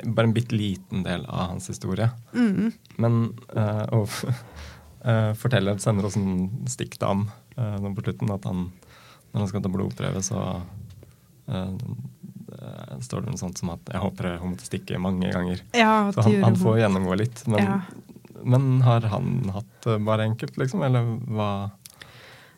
bare 0.05 0.27
en 0.29 0.33
bitte 0.35 0.55
liten 0.55 1.03
del 1.05 1.25
av 1.25 1.51
hans 1.53 1.69
historie. 1.71 2.09
Mm. 2.33 2.71
Men 3.01 3.17
uh, 3.55 3.85
og 3.95 4.09
uh, 5.05 5.33
forteller, 5.41 5.79
sender 5.83 6.07
oss 6.09 6.17
en 6.19 6.49
stikk 6.71 6.97
til 6.99 7.07
ham 7.07 7.25
uh, 7.57 7.77
på 7.95 8.05
slutten 8.05 8.33
at 8.35 8.47
han, 8.49 8.67
når 9.31 9.45
han 9.45 9.51
skal 9.51 9.65
ta 9.65 9.71
blodprøve, 9.73 10.21
så 10.23 10.41
eh, 11.51 11.73
eh, 12.55 12.93
står 13.03 13.25
det 13.25 13.33
noe 13.33 13.39
sånt 13.41 13.59
som 13.59 13.73
at 13.73 13.89
'jeg 13.91 13.99
håper 13.99 14.29
jeg 14.29 14.47
måtte 14.47 14.67
stikke 14.69 14.99
mange 15.01 15.27
ganger'. 15.33 15.59
Ja, 15.75 16.11
Så 16.15 16.23
han, 16.23 16.37
han 16.43 16.55
får 16.55 16.79
gjennomgå 16.79 17.17
litt. 17.19 17.43
Men, 17.47 17.59
Ja. 17.59 17.81
men 18.43 18.81
har 18.81 19.01
han 19.11 19.51
hatt 19.51 19.89
bare 20.07 20.23
enkelt, 20.23 20.55
liksom? 20.55 20.83
Eller 20.87 21.03
hva? 21.27 21.71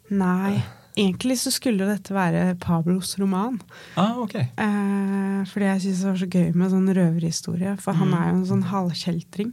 Nei. 0.10 0.62
Egentlig 0.98 1.36
så 1.40 1.52
skulle 1.54 1.84
jo 1.86 1.90
dette 1.92 2.14
være 2.16 2.56
Pablos 2.60 3.12
roman. 3.22 3.60
Ah, 3.96 4.16
ok. 4.18 4.36
Eh, 4.36 5.42
fordi 5.52 5.66
jeg 5.70 5.82
syns 5.84 6.00
det 6.02 6.08
var 6.10 6.22
så 6.24 6.30
gøy 6.34 6.56
med 6.58 6.72
sånn 6.74 6.90
røverhistorie. 6.98 7.76
For 7.84 7.94
han 8.00 8.14
er 8.18 8.32
jo 8.32 8.38
en 8.40 8.48
sånn 8.50 8.64
halvkjeltring. 8.72 9.52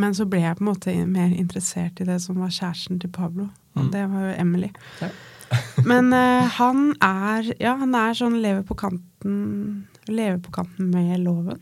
Men 0.00 0.14
så 0.16 0.24
ble 0.28 0.40
jeg 0.40 0.56
på 0.56 0.64
en 0.64 0.70
måte 0.70 0.94
mer 1.10 1.32
interessert 1.36 2.00
i 2.00 2.06
det 2.08 2.16
som 2.24 2.38
var 2.40 2.52
kjæresten 2.54 3.00
til 3.02 3.10
Pablo. 3.12 3.48
Og 3.76 3.84
Mm. 3.86 3.90
det 3.92 4.04
var 4.10 4.20
jo 4.28 4.34
Emily. 4.40 4.70
Ja. 5.00 5.08
Men 5.90 6.12
eh, 6.12 6.46
han 6.56 6.94
er 7.02 7.52
Ja, 7.60 7.74
han 7.76 7.94
er 7.94 8.14
sånn 8.16 8.40
lever 8.40 8.62
på 8.64 8.74
kanten 8.76 9.86
Lever 10.08 10.38
på 10.42 10.50
kanten 10.50 10.90
med 10.90 11.20
loven. 11.20 11.60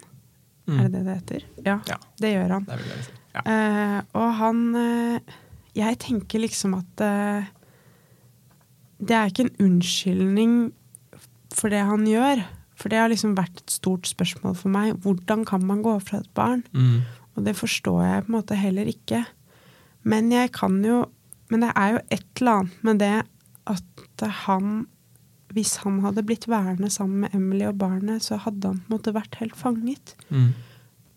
Er 0.71 0.87
det 0.89 0.93
det 0.93 1.05
det 1.05 1.15
heter? 1.17 1.43
Ja, 1.67 1.75
Mm. 1.81 1.89
Ja. 1.89 1.97
det 2.21 2.31
gjør 2.35 2.51
han. 2.51 2.65
Det 2.65 3.05
si. 3.05 3.11
Ja. 3.35 3.41
Eh, 3.47 4.03
og 4.15 4.35
han 4.35 4.75
eh, 4.77 5.21
Jeg 5.75 5.99
tenker 5.99 6.39
liksom 6.41 6.75
at 6.79 7.01
eh, 7.01 7.45
det 9.01 9.17
er 9.17 9.31
ikke 9.31 9.47
en 9.49 9.67
unnskyldning 9.67 10.57
for 11.57 11.73
det 11.73 11.83
han 11.89 12.07
gjør. 12.09 12.45
For 12.81 12.93
det 12.93 13.01
har 13.01 13.11
liksom 13.13 13.37
vært 13.37 13.63
et 13.63 13.75
stort 13.75 14.09
spørsmål 14.09 14.55
for 14.57 14.73
meg. 14.73 14.95
Hvordan 15.05 15.45
kan 15.49 15.65
man 15.67 15.83
gå 15.85 15.97
fra 16.05 16.23
et 16.23 16.31
barn? 16.37 16.63
Mm. 16.73 17.03
Og 17.37 17.45
det 17.47 17.57
forstår 17.59 18.01
jeg 18.05 18.25
på 18.25 18.33
en 18.33 18.39
måte 18.39 18.57
heller 18.59 18.89
ikke. 18.89 19.25
Men 20.03 20.33
jeg 20.33 20.53
kan 20.57 20.83
jo 20.85 21.07
Men 21.51 21.65
det 21.65 21.73
er 21.75 21.89
jo 21.91 21.99
et 22.15 22.27
eller 22.39 22.53
annet 22.53 22.83
med 22.87 22.99
det 23.03 23.23
at 23.67 24.25
han 24.47 24.87
Hvis 25.51 25.77
han 25.83 25.99
hadde 26.01 26.23
blitt 26.23 26.47
værende 26.47 26.91
sammen 26.91 27.21
med 27.21 27.35
Emily 27.35 27.65
og 27.67 27.79
barnet, 27.79 28.23
så 28.23 28.37
hadde 28.37 28.69
han 28.69 28.79
på 28.79 28.87
en 28.87 28.95
måte 28.95 29.15
vært 29.15 29.35
helt 29.41 29.57
fanget. 29.57 30.15
Mm. 30.29 30.53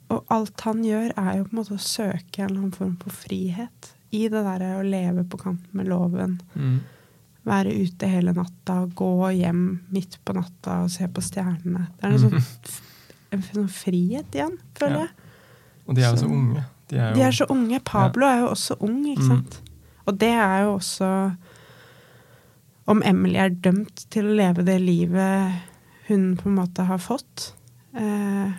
Og 0.09 0.25
alt 0.33 0.61
han 0.65 0.81
gjør, 0.81 1.11
er 1.13 1.37
jo 1.37 1.43
på 1.43 1.53
en 1.53 1.59
måte 1.59 1.75
å 1.75 1.77
søke 1.77 2.41
en 2.41 2.49
eller 2.49 2.63
annen 2.63 2.73
form 2.73 2.95
for 2.97 3.13
frihet. 3.13 3.91
I 4.09 4.23
det 4.33 4.41
derre 4.41 4.79
å 4.79 4.81
leve 4.81 5.21
på 5.23 5.37
kanten 5.37 5.69
med 5.77 5.85
loven. 5.85 6.39
Mm. 6.57 6.79
Være 7.45 7.73
ute 7.83 8.07
hele 8.07 8.31
natta, 8.33 8.85
gå 8.95 9.09
hjem 9.35 9.63
midt 9.91 10.17
på 10.25 10.33
natta 10.37 10.81
og 10.83 10.89
se 10.93 11.07
på 11.11 11.21
stjernene. 11.21 11.87
Det 11.99 12.07
er 12.07 12.11
en 12.15 12.19
sånn, 12.19 12.45
en 13.35 13.41
sånn 13.49 13.69
frihet 13.69 14.31
igjen, 14.37 14.57
føler 14.79 14.95
Ja. 14.95 15.07
jeg. 15.07 15.09
Og 15.87 15.95
de 15.95 16.01
er 16.01 16.09
jo 16.09 16.15
så 16.15 16.19
Så- 16.27 16.31
unge. 16.31 16.63
De 16.87 16.97
er 16.99 17.09
jo, 17.09 17.15
De 17.15 17.21
er 17.21 17.31
så 17.31 17.45
unge. 17.49 17.79
Pablo 17.83 18.25
er 18.27 18.39
jo 18.39 18.47
også 18.53 18.75
ung, 18.79 19.03
ikke 19.07 19.23
Mm. 19.23 19.27
sant? 19.27 19.61
Og 20.07 20.17
det 20.19 20.29
er 20.31 20.63
jo 20.63 20.75
også 20.77 21.09
Om 22.85 23.01
Emily 23.05 23.37
er 23.39 23.49
dømt 23.49 24.05
til 24.11 24.25
å 24.25 24.35
leve 24.35 24.63
det 24.67 24.81
livet 24.81 25.53
hun 26.09 26.35
på 26.35 26.49
en 26.49 26.55
måte 26.57 26.83
har 26.85 26.97
fått. 26.99 27.53
Eh, 27.95 28.51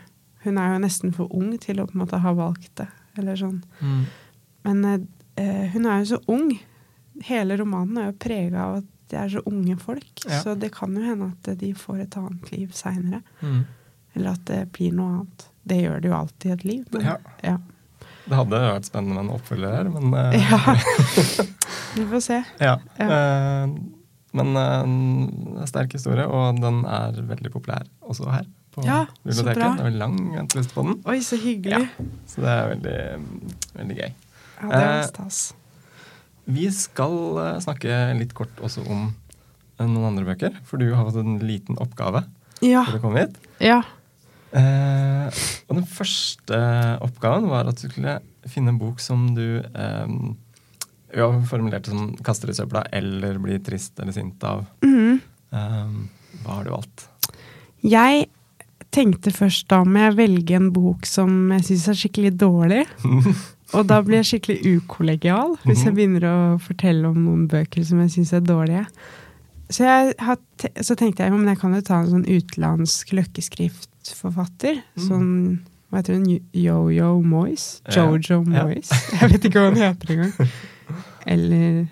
hun 0.45 0.59
er 0.59 0.73
jo 0.73 0.79
nesten 0.81 1.13
for 1.13 1.29
ung 1.31 1.59
til 1.61 1.77
å 1.77 1.87
på 1.87 1.93
en 1.95 2.01
måte 2.07 2.21
ha 2.23 2.33
valgt 2.33 2.75
det, 2.81 2.87
eller 3.19 3.37
sånn. 3.37 3.63
Mm. 3.83 4.07
Men 4.65 4.85
eh, 5.37 5.69
hun 5.75 5.85
er 5.85 5.99
jo 6.05 6.17
så 6.17 6.21
ung. 6.33 6.59
Hele 7.23 7.57
romanen 7.61 7.99
er 8.03 8.07
jo 8.11 8.17
prega 8.19 8.65
av 8.69 8.77
at 8.83 8.91
det 9.13 9.19
er 9.21 9.29
så 9.37 9.43
unge 9.47 9.77
folk. 9.79 10.25
Ja. 10.27 10.41
Så 10.43 10.55
det 10.59 10.73
kan 10.75 10.95
jo 10.97 11.03
hende 11.05 11.33
at 11.33 11.59
de 11.61 11.71
får 11.79 12.01
et 12.07 12.17
annet 12.19 12.51
liv 12.53 12.73
seinere. 12.75 13.21
Mm. 13.41 13.61
Eller 14.17 14.31
at 14.33 14.45
det 14.49 14.63
blir 14.73 14.93
noe 14.97 15.21
annet. 15.21 15.47
Det 15.65 15.79
gjør 15.83 16.01
det 16.03 16.09
jo 16.11 16.17
alltid 16.17 16.51
i 16.51 16.55
et 16.55 16.65
liv. 16.65 16.85
Men, 16.93 17.03
Ja. 17.07 17.17
ja. 17.43 17.57
Det 18.25 18.39
hadde 18.39 18.57
vært 18.57 18.87
spennende 18.89 19.15
med 19.19 19.27
en 19.27 19.35
oppfølger 19.37 19.75
her, 19.77 19.89
men 19.93 20.15
uh, 20.17 20.33
Ja. 20.41 20.75
Vi 21.99 22.07
får 22.09 22.21
se. 22.25 22.39
ja. 22.61 22.79
Ja. 22.99 23.09
Uh, 23.09 23.75
men 24.35 24.57
uh, 24.57 24.83
en 24.83 25.67
sterk 25.71 25.93
historie, 25.95 26.25
og 26.27 26.57
den 26.59 26.81
er 26.91 27.21
veldig 27.29 27.53
populær 27.55 27.85
også 28.03 28.27
her 28.33 28.47
på 28.75 28.83
Ja, 28.83 29.05
så 29.07 29.29
biblioteket. 29.29 29.61
Det 29.61 29.85
er 29.85 29.85
veldig 29.91 30.01
lang 30.01 30.17
venteliste 30.35 30.75
på 30.75 30.83
den, 30.89 30.97
Oi, 31.07 31.21
så 31.23 31.37
hyggelig. 31.39 31.85
så 32.27 32.43
det 32.43 32.51
er 32.57 32.73
veldig, 32.73 32.97
veldig 33.77 33.99
gøy. 34.01 34.09
Ja, 34.57 34.71
det 34.73 34.81
er 34.89 35.05
stas. 35.13 35.43
Vi 36.47 36.69
skal 36.75 37.39
eh, 37.41 37.59
snakke 37.65 37.99
litt 38.19 38.35
kort 38.37 38.59
også 38.65 38.85
om 38.91 39.07
eh, 39.79 39.87
noen 39.87 40.11
andre 40.13 40.25
bøker, 40.35 40.57
for 40.69 40.79
du 40.83 40.91
har 40.95 41.07
fått 41.09 41.21
en 41.23 41.39
liten 41.41 41.79
oppgave 41.81 42.25
Ja. 42.63 42.85
for 42.85 42.99
å 42.99 43.03
komme 43.09 43.25
hit. 43.27 43.37
ja. 43.61 43.83
Eh, 44.55 45.27
og 45.67 45.75
den 45.81 45.87
første 45.91 46.59
oppgaven 47.03 47.49
var 47.51 47.67
at 47.67 47.81
du 47.81 47.89
skulle 47.89 48.21
finne 48.47 48.71
en 48.71 48.79
bok 48.79 49.01
som 49.03 49.33
du 49.35 49.59
eh, 49.59 50.13
ja, 51.17 51.27
formulerte 51.51 51.91
som 51.91 52.13
'kaster 52.23 52.51
i 52.51 52.55
søpla' 52.55 52.85
eller 52.93 53.39
'blir 53.39 53.59
trist 53.65 53.99
eller 53.99 54.13
sint 54.13 54.39
av'. 54.47 54.65
Mhm. 54.85 55.21
Eh, 55.53 55.91
hva 56.45 56.55
har 56.55 56.65
du 56.65 56.71
valgt? 56.71 57.09
Jeg 57.83 58.29
tenkte 58.93 59.33
først 59.35 59.67
da 59.69 59.83
må 59.83 59.99
jeg 60.07 60.17
velge 60.17 60.55
en 60.55 60.71
bok 60.71 61.05
som 61.05 61.51
jeg 61.51 61.63
syns 61.65 61.89
er 61.89 61.95
skikkelig 61.99 62.37
dårlig. 62.39 62.87
Og 63.73 63.87
da 63.89 64.01
blir 64.05 64.21
jeg 64.21 64.29
skikkelig 64.29 64.77
ukollegial 64.79 65.55
hvis 65.65 65.87
jeg 65.87 65.97
begynner 65.97 66.27
å 66.29 66.37
fortelle 66.63 67.09
om 67.09 67.17
noen 67.25 67.47
bøker 67.51 67.87
som 67.87 68.03
jeg 68.05 68.13
syns 68.13 68.35
er 68.37 68.45
dårlige. 68.45 68.85
Så, 69.73 69.87
jeg 69.89 70.13
har 70.21 70.37
så 70.85 70.95
tenkte 70.95 71.25
jeg 71.25 71.33
men 71.33 71.49
jeg 71.49 71.59
kan 71.63 71.73
jo 71.75 71.81
ta 71.83 72.03
en 72.03 72.11
sånn 72.13 72.27
utenlandsk 72.29 73.15
løkkeskriftforfatter. 73.17 74.83
Sånn 75.01 75.31
hva 75.95 76.01
heter 76.03 76.17
hun? 76.19 76.29
Yo-Yo 76.59 77.09
Moyes? 77.23 77.81
Ja. 77.87 78.03
Jojo 78.03 78.41
Ja. 78.51 78.65
Moyes? 78.67 78.89
Jeg 79.21 79.31
vet 79.31 79.45
ikke 79.47 79.61
hva 79.63 79.69
hun 79.71 79.79
heter 79.79 80.11
engang. 80.11 80.49
Eller 81.31 81.85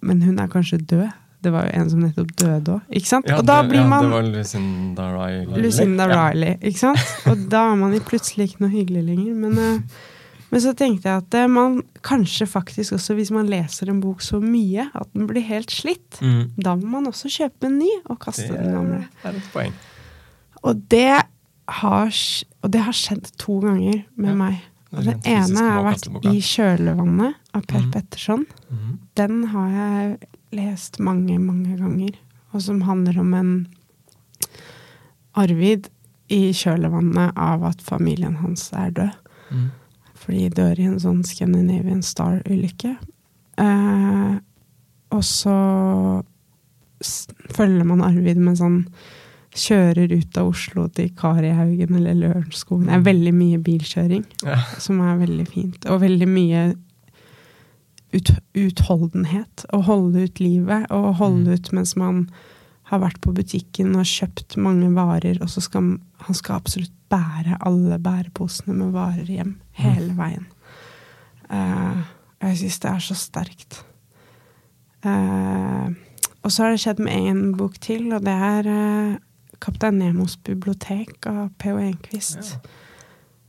Men 0.00 0.22
hun 0.24 0.38
er 0.40 0.48
kanskje 0.48 0.78
død. 0.80 1.10
Det 1.44 1.52
var 1.52 1.66
jo 1.68 1.74
en 1.76 1.90
som 1.92 2.00
nettopp 2.00 2.30
døde 2.40 2.72
òg. 2.78 2.86
Ikke 2.96 3.08
sant? 3.08 3.28
Ja, 3.28 3.36
og 3.40 3.44
da 3.48 3.58
det, 3.64 3.82
man 3.88 4.04
ja, 4.04 4.08
det 4.08 4.14
var 4.14 4.30
Lucinda 4.32 5.06
Riley. 5.12 5.60
Lucinda 5.64 6.06
Ja. 6.08 6.16
Riley, 6.30 6.56
ikke 6.60 6.80
sant? 6.80 7.12
Og 7.28 7.44
da 7.52 7.62
er 7.72 7.76
man 7.80 7.94
plutselig 8.08 8.48
ikke 8.48 8.64
noe 8.64 8.72
hyggelig 8.72 9.04
lenger. 9.06 9.36
Men, 9.44 9.58
eh, 9.58 10.00
men 10.50 10.60
så 10.60 10.72
tenkte 10.74 11.08
jeg 11.08 11.22
at 11.22 11.34
eh, 11.38 11.46
man 11.46 11.82
kanskje 12.02 12.46
faktisk 12.50 12.92
også, 12.96 13.14
hvis 13.14 13.30
man 13.30 13.46
leser 13.50 13.90
en 13.90 14.00
bok 14.02 14.20
så 14.24 14.40
mye 14.42 14.88
at 14.94 15.12
den 15.14 15.26
blir 15.30 15.42
helt 15.46 15.70
slitt, 15.70 16.18
Mm. 16.20 16.50
da 16.58 16.74
må 16.76 16.98
man 16.98 17.06
også 17.06 17.30
kjøpe 17.30 17.66
en 17.66 17.78
ny 17.78 17.90
og 18.10 18.18
kaste 18.20 18.48
Det 18.48 18.58
den 18.58 18.74
gamle. 18.74 19.04
Det 19.22 19.30
er 19.30 19.36
et 19.38 19.52
poeng. 19.52 19.72
Og 20.62 20.88
det 20.90 21.22
har, 21.68 22.10
og 22.62 22.70
det 22.70 22.80
har 22.82 22.92
skjedd 22.92 23.30
to 23.38 23.60
ganger 23.60 24.04
med 24.16 24.28
Ja. 24.30 24.34
meg. 24.34 24.60
Og 24.92 25.04
den 25.04 25.20
ene 25.24 25.56
har 25.56 25.76
jeg 25.76 25.84
vært 25.86 26.24
i 26.34 26.40
'Kjølvannet' 26.40 27.34
av 27.54 27.66
Per 27.66 27.80
mm. 27.80 27.90
Petterson. 27.92 28.46
Mm. 28.70 28.98
Den 29.14 29.44
har 29.44 29.68
jeg 29.70 30.18
lest 30.52 30.98
mange, 30.98 31.38
mange 31.38 31.76
ganger. 31.78 32.10
Og 32.52 32.60
som 32.62 32.80
handler 32.80 33.20
om 33.20 33.34
en 33.34 33.68
Arvid 35.36 35.88
i 36.28 36.50
kjølvannet 36.52 37.32
av 37.38 37.62
at 37.64 37.82
familien 37.82 38.36
hans 38.42 38.72
er 38.76 38.90
død. 38.90 39.10
Mm. 39.50 39.70
Fordi 40.30 40.46
de 40.46 40.54
dør 40.54 40.78
i 40.78 40.84
en 40.86 41.00
sånn 41.02 41.24
Scandinavian 41.26 42.04
Star-ulykke. 42.06 42.92
Eh, 43.58 44.34
og 45.10 45.24
så 45.26 45.54
følger 47.50 47.82
man 47.88 48.04
Arvid 48.06 48.38
med 48.38 48.60
sånn 48.60 48.84
Kjører 49.50 50.12
ut 50.14 50.36
av 50.38 50.52
Oslo 50.52 50.84
til 50.94 51.08
Karihaugen 51.18 51.96
eller 51.98 52.14
Lørenskog. 52.14 52.84
Det 52.86 52.92
er 52.94 53.00
veldig 53.02 53.32
mye 53.34 53.58
bilkjøring 53.58 54.22
Ja. 54.46 54.60
som 54.78 55.00
er 55.02 55.16
veldig 55.18 55.46
fint. 55.50 55.86
Og 55.90 55.98
veldig 56.04 56.28
mye 56.30 56.60
ut, 58.14 58.30
utholdenhet. 58.54 59.64
Å 59.74 59.82
holde 59.82 60.22
ut 60.28 60.38
livet, 60.38 60.86
og 60.92 61.16
holde 61.16 61.50
Mm. 61.50 61.54
ut 61.54 61.72
mens 61.72 61.96
man 61.96 62.30
har 62.84 63.00
vært 63.00 63.20
på 63.20 63.34
butikken 63.34 63.96
og 63.96 64.04
kjøpt 64.06 64.56
mange 64.56 64.94
varer, 64.94 65.42
og 65.42 65.48
så 65.48 65.60
skal 65.60 65.98
han 66.20 66.34
skal 66.34 66.60
absolutt 66.60 66.92
bære 67.10 67.58
alle 67.66 67.98
bæreposene 68.02 68.74
med 68.76 68.92
varer 68.94 69.28
hjem 69.28 69.56
hele 69.80 70.14
veien. 70.18 70.46
Uh, 71.50 72.04
jeg 72.40 72.60
syns 72.60 72.78
det 72.82 72.90
er 72.90 73.02
så 73.04 73.16
sterkt. 73.18 73.80
Uh, 75.04 75.90
og 76.42 76.52
så 76.52 76.64
har 76.64 76.74
det 76.74 76.82
skjedd 76.82 77.02
med 77.04 77.30
en 77.30 77.42
bok 77.58 77.80
til, 77.82 78.12
og 78.14 78.22
det 78.24 78.36
er 78.36 78.68
uh, 78.68 79.18
'Kaptein 79.60 79.98
Nemos 80.00 80.38
bibliotek' 80.40 81.26
av 81.28 81.50
P.O. 81.58 81.76
Enquist. 81.78 82.54
Ja. 82.54 82.58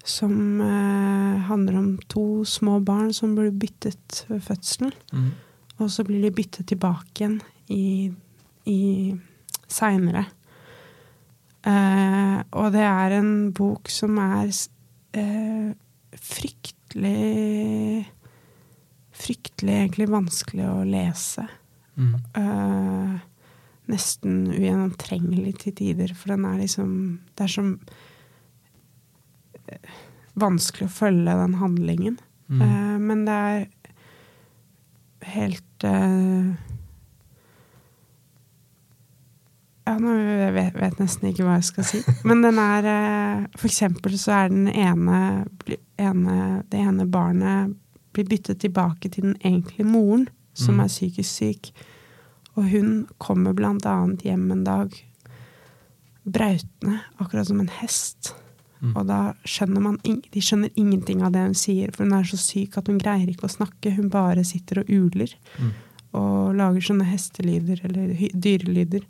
Som 0.05 0.59
uh, 0.59 1.39
handler 1.47 1.77
om 1.77 1.99
to 2.09 2.43
små 2.45 2.79
barn 2.79 3.13
som 3.13 3.35
blir 3.35 3.51
byttet 3.51 4.25
ved 4.27 4.41
fødselen. 4.41 4.91
Mm. 5.13 5.31
Og 5.77 5.91
så 5.91 6.03
blir 6.03 6.21
de 6.21 6.31
byttet 6.35 6.67
tilbake 6.67 7.07
igjen 7.15 7.41
i, 7.69 8.11
i 8.65 9.15
seinere. 9.67 10.25
Eh, 11.67 12.37
og 12.57 12.71
det 12.73 12.85
er 12.87 13.17
en 13.19 13.33
bok 13.53 13.91
som 13.93 14.17
er 14.21 14.49
eh, 15.17 15.73
fryktelig 16.17 18.07
Fryktelig 19.21 19.73
egentlig 19.75 20.07
vanskelig 20.09 20.63
å 20.65 20.79
lese. 20.87 21.43
Mm. 21.93 22.15
Eh, 22.39 23.11
nesten 23.91 24.39
ugjennomtrengelig 24.49 25.53
til 25.61 25.75
tider, 25.77 26.15
for 26.17 26.33
den 26.33 26.47
er 26.49 26.57
liksom 26.63 26.95
Det 27.37 27.45
er 27.45 27.53
som 27.53 27.75
vanskelig 30.41 30.87
å 30.87 30.95
følge 30.95 31.37
den 31.37 31.55
handlingen. 31.61 32.17
Mm. 32.49 32.61
Eh, 32.65 32.97
men 33.03 33.23
det 33.27 33.37
er 33.51 33.67
helt 35.35 35.85
eh, 35.87 36.51
Ja, 39.91 39.97
nå 39.99 40.13
vet 40.55 40.77
jeg 40.79 40.93
nesten 41.01 41.27
ikke 41.31 41.43
hva 41.43 41.57
jeg 41.59 41.67
skal 41.67 41.83
si. 41.89 41.99
Men 42.23 42.41
den 42.45 42.59
er 42.63 42.85
eh, 42.87 43.45
For 43.59 43.67
eksempel 43.67 44.15
så 44.21 44.31
er 44.37 44.49
den 44.53 44.67
ene, 44.71 45.45
ene 45.99 46.35
Det 46.71 46.79
ene 46.79 47.05
barnet 47.11 47.75
blir 48.15 48.27
byttet 48.27 48.59
tilbake 48.63 49.09
til 49.11 49.23
den 49.29 49.35
egentlige 49.43 49.85
moren, 49.87 50.27
som 50.53 50.75
Mm. 50.75 50.83
er 50.83 50.87
psykisk 50.91 51.31
syk. 51.31 51.71
Og 52.57 52.65
hun 52.71 53.07
kommer 53.19 53.53
blant 53.55 53.85
annet 53.87 54.21
hjem 54.27 54.49
en 54.51 54.63
dag 54.67 54.91
brautende, 56.27 56.99
akkurat 57.19 57.47
som 57.47 57.59
en 57.63 57.69
hest. 57.81 58.33
Mm. 58.81 58.95
Og 58.97 59.05
da 59.07 59.19
skjønner 59.45 59.81
man 59.85 59.97
de 60.03 60.41
skjønner 60.41 60.71
ingenting 60.75 61.21
av 61.23 61.31
det 61.35 61.43
hun 61.45 61.55
sier, 61.57 61.91
for 61.93 62.03
hun 62.03 62.13
er 62.17 62.23
så 62.27 62.37
syk 62.41 62.77
at 62.77 62.87
hun 62.89 62.99
greier 63.01 63.29
ikke 63.29 63.47
å 63.47 63.53
snakke. 63.55 63.93
Hun 63.95 64.09
bare 64.09 64.43
sitter 64.45 64.81
og 64.83 64.89
uler 64.89 65.33
Mm. 65.59 65.71
og 66.13 66.55
lager 66.55 66.81
sånne 66.81 67.05
hestelyder 67.07 67.85
eller 67.85 68.11
dyrelyder. 68.33 69.05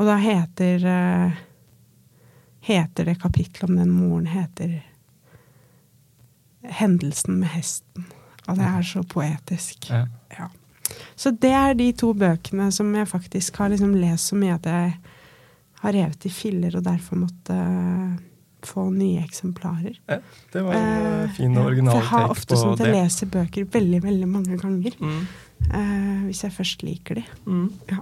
Og 0.00 0.08
da 0.08 0.16
heter 0.20 0.86
eh, 0.88 1.40
Heter 2.60 3.08
det 3.08 3.20
kapittelet 3.22 3.70
om 3.70 3.76
den 3.78 3.92
moren 3.92 4.26
heter 4.28 4.82
'Hendelsen 6.60 7.38
med 7.40 7.48
hesten'. 7.48 8.04
Og 8.48 8.58
det 8.58 8.66
er 8.66 8.82
så 8.84 9.02
poetisk. 9.02 9.88
Ja. 9.88 10.06
Ja. 10.36 10.48
Så 11.16 11.30
det 11.30 11.52
er 11.56 11.74
de 11.74 11.92
to 11.92 12.12
bøkene 12.12 12.70
som 12.72 12.94
jeg 12.94 13.08
faktisk 13.08 13.56
har 13.56 13.70
liksom 13.72 13.94
lest 13.96 14.28
så 14.28 14.36
mye 14.36 14.58
at 14.58 14.66
jeg 14.66 14.92
har 15.80 15.96
revet 15.96 16.26
i 16.26 16.32
filler 16.32 16.76
og 16.76 16.84
derfor 16.84 17.16
måtte 17.16 17.56
eh, 17.56 18.18
få 18.66 18.90
nye 18.92 19.24
eksemplarer. 19.24 19.96
Det 20.52 20.62
var 20.62 20.74
en 20.74 20.80
Eh, 20.80 21.22
eh, 21.22 21.30
fin 21.36 21.52
ja, 21.54 21.60
og 21.60 21.66
original 21.66 21.94
For 21.94 22.00
jeg 22.00 22.10
har 22.10 22.30
ofte 22.30 22.56
sånn 22.56 22.72
at 22.74 22.84
jeg 22.84 22.94
leser 22.94 23.26
bøker 23.26 23.64
veldig, 23.64 24.02
veldig 24.02 24.28
mange 24.28 24.56
ganger. 24.60 24.96
Mm. 25.00 25.26
Uh, 25.60 26.24
hvis 26.24 26.44
jeg 26.44 26.52
først 26.52 26.82
liker 26.82 27.20
de. 27.20 27.24
Mm. 27.46 27.72
Ja. 27.90 27.98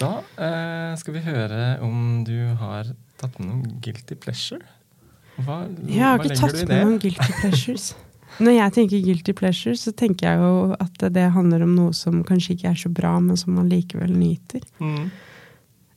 Da 0.00 0.10
eh, 0.40 0.92
skal 1.00 1.16
vi 1.18 1.24
høre 1.24 1.64
om 1.84 2.22
du 2.24 2.36
har 2.60 2.92
tatt 3.20 3.36
med 3.38 3.50
noen 3.50 3.80
guilty 3.84 4.16
pleasure. 4.16 4.62
Hva, 5.40 5.64
Jeg 5.88 6.04
har 6.04 6.22
ikke 6.22 6.38
tatt 6.40 6.62
med 6.64 6.78
noen 6.78 7.00
guilty 7.02 7.34
pleasures. 7.42 7.90
Når 8.40 8.54
jeg 8.56 8.74
tenker 8.76 9.02
guilty 9.04 9.34
pleasure, 9.36 9.76
så 9.76 9.92
tenker 9.96 10.30
jeg 10.30 10.40
jo 10.40 10.76
at 10.80 11.04
det 11.12 11.26
handler 11.34 11.66
om 11.66 11.74
noe 11.76 11.96
som 11.96 12.22
kanskje 12.24 12.54
ikke 12.56 12.70
er 12.70 12.78
så 12.80 12.92
bra, 12.94 13.16
men 13.20 13.36
som 13.36 13.56
man 13.58 13.68
likevel 13.68 14.14
nyter. 14.16 14.64
Mm. 14.80 15.10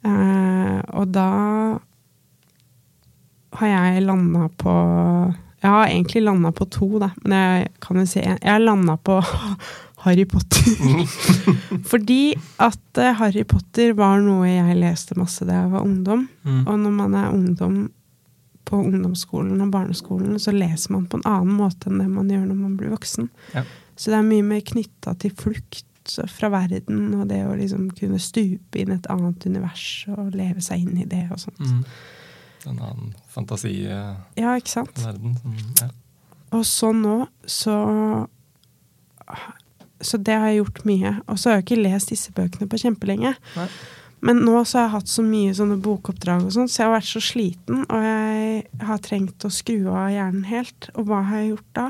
Eh, 0.03 0.79
og 0.99 1.13
da 1.15 1.29
har 3.53 3.69
jeg 3.69 4.03
landa 4.03 4.49
på 4.59 4.73
Jeg 5.63 5.71
har 5.71 5.87
egentlig 5.87 6.25
landa 6.25 6.51
på 6.51 6.65
to, 6.67 6.87
da. 6.99 7.13
Men 7.23 7.37
jeg 7.39 7.67
kan 7.79 8.01
jo 8.01 8.05
si 8.09 8.19
en. 8.19 8.39
Jeg 8.41 8.51
har 8.51 8.59
landa 8.59 8.97
på 8.99 9.21
Harry 10.03 10.25
Potter. 10.29 10.63
Fordi 11.91 12.33
at 12.63 12.99
eh, 13.01 13.13
Harry 13.19 13.43
Potter 13.47 13.93
var 13.97 14.19
noe 14.23 14.47
jeg 14.49 14.77
leste 14.79 15.15
masse 15.19 15.45
da 15.47 15.61
jeg 15.63 15.71
var 15.73 15.85
ungdom. 15.87 16.25
Mm. 16.43 16.63
Og 16.67 16.79
når 16.83 16.95
man 16.97 17.15
er 17.19 17.29
ungdom 17.33 17.77
på 18.67 18.79
ungdomsskolen 18.79 19.59
og 19.63 19.71
barneskolen, 19.73 20.37
så 20.39 20.53
leser 20.55 20.93
man 20.95 21.07
på 21.11 21.19
en 21.19 21.25
annen 21.29 21.55
måte 21.59 21.89
enn 21.91 21.99
det 21.99 22.07
man 22.11 22.29
gjør 22.31 22.45
når 22.49 22.59
man 22.61 22.77
blir 22.79 22.93
voksen. 22.95 23.27
Ja. 23.55 23.63
Så 23.95 24.11
det 24.13 24.19
er 24.21 24.27
mye 24.29 24.45
mer 24.47 24.61
knytta 24.65 25.13
til 25.21 25.33
flukt 25.37 25.83
fra 26.33 26.49
verden, 26.51 27.13
og 27.15 27.29
det 27.29 27.41
å 27.47 27.53
liksom 27.55 27.85
kunne 27.95 28.19
stupe 28.19 28.81
inn 28.81 28.91
et 28.91 29.05
annet 29.11 29.45
univers 29.47 29.83
og 30.11 30.33
leve 30.35 30.59
seg 30.63 30.83
inn 30.83 30.97
i 30.99 31.05
det 31.07 31.25
og 31.31 31.39
sånt. 31.45 31.61
Mm. 31.63 31.83
En 32.71 32.79
annen 32.79 33.13
fantasiverden. 33.31 34.19
Ja, 34.39 34.55
ikke 34.59 34.71
sant? 34.77 34.99
som- 34.99 35.35
Ja. 35.81 35.89
Og 36.53 36.65
så 36.69 36.91
nå, 36.93 37.15
så 37.49 37.73
Så 40.03 40.19
det 40.21 40.35
har 40.37 40.51
jeg 40.51 40.61
gjort 40.63 40.83
mye. 40.89 41.15
Og 41.27 41.39
så 41.39 41.49
har 41.49 41.59
jeg 41.59 41.65
ikke 41.67 41.81
lest 41.83 42.13
disse 42.13 42.31
bøkene 42.35 42.67
på 42.69 42.79
kjempelenge. 42.83 43.33
Nei. 43.57 43.67
Men 44.23 44.39
nå 44.45 44.61
så 44.63 44.77
har 44.79 44.85
jeg 44.87 44.93
hatt 44.93 45.09
så 45.11 45.23
mye 45.27 45.51
sånne 45.57 45.75
bokoppdrag 45.83 46.45
og 46.47 46.53
sånt, 46.55 46.71
så 46.71 46.79
jeg 46.83 46.87
har 46.87 46.93
vært 46.95 47.09
så 47.09 47.21
sliten, 47.25 47.81
og 47.91 48.05
jeg 48.07 48.85
har 48.87 49.01
trengt 49.03 49.43
å 49.43 49.49
skru 49.51 49.81
av 49.91 50.13
hjernen 50.13 50.45
helt. 50.47 50.87
Og 50.95 51.09
hva 51.09 51.19
har 51.27 51.41
jeg 51.41 51.49
gjort 51.49 51.73
da? 51.75 51.87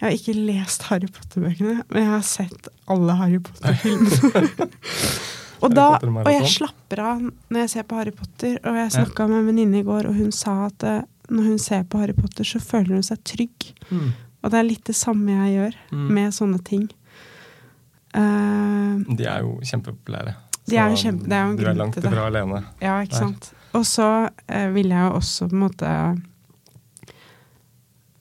Jeg 0.00 0.06
har 0.06 0.16
ikke 0.16 0.34
lest 0.48 0.86
Harry 0.88 1.10
Potter-bøkene, 1.12 1.74
men 1.92 2.00
jeg 2.02 2.08
har 2.10 2.24
sett 2.26 2.70
alle 2.90 3.18
Harry 3.20 3.38
Potter-filmene. 3.44 4.70
og, 5.62 5.68
da, 5.76 5.84
og 6.00 6.30
jeg 6.32 6.48
slapper 6.56 7.02
av 7.04 7.20
når 7.22 7.60
jeg 7.66 7.70
ser 7.76 7.86
på 7.86 8.00
Harry 8.00 8.14
Potter. 8.16 8.56
Og 8.64 8.80
jeg 8.80 8.94
snakka 8.96 9.28
med 9.30 9.42
en 9.42 9.50
venninne 9.52 9.82
i 9.82 9.86
går, 9.86 10.08
og 10.10 10.16
hun 10.18 10.32
sa 10.34 10.56
at 10.70 10.88
eh, 10.88 11.04
når 11.30 11.52
hun 11.52 11.60
ser 11.62 11.84
på 11.84 12.00
Harry 12.02 12.16
Potter, 12.16 12.48
så 12.48 12.58
føler 12.64 12.96
hun 12.96 13.06
seg 13.06 13.20
trygg. 13.28 13.68
Mm. 13.92 14.08
Og 14.42 14.50
det 14.50 14.58
er 14.58 14.66
litt 14.72 14.88
det 14.88 14.96
samme 14.98 15.36
jeg 15.36 15.54
gjør 15.58 15.78
Mm. 15.92 16.08
med 16.16 16.34
sånne 16.34 16.58
ting. 16.66 16.88
Eh, 18.14 19.16
De 19.16 19.24
er 19.26 19.40
jo 19.42 19.58
kjempepopulære. 19.64 20.34
De 20.68 20.76
er 20.78 20.90
jo 20.92 20.96
kjempe- 20.96 21.24
det 21.28 21.32
er 21.32 21.44
jo 21.46 21.50
en 21.50 21.56
du 21.56 21.64
er 21.66 21.74
langt 21.74 21.96
ifra 21.96 22.26
alene. 22.28 22.64
ja, 22.80 23.00
ikke 23.02 23.10
Der. 23.10 23.18
sant. 23.18 23.52
Og 23.74 23.84
så 23.88 24.28
eh, 24.48 24.68
vil 24.74 24.88
jeg 24.88 25.00
jo 25.08 25.16
også 25.16 25.48
på 25.48 25.52
en 25.56 25.60
måte 25.68 26.22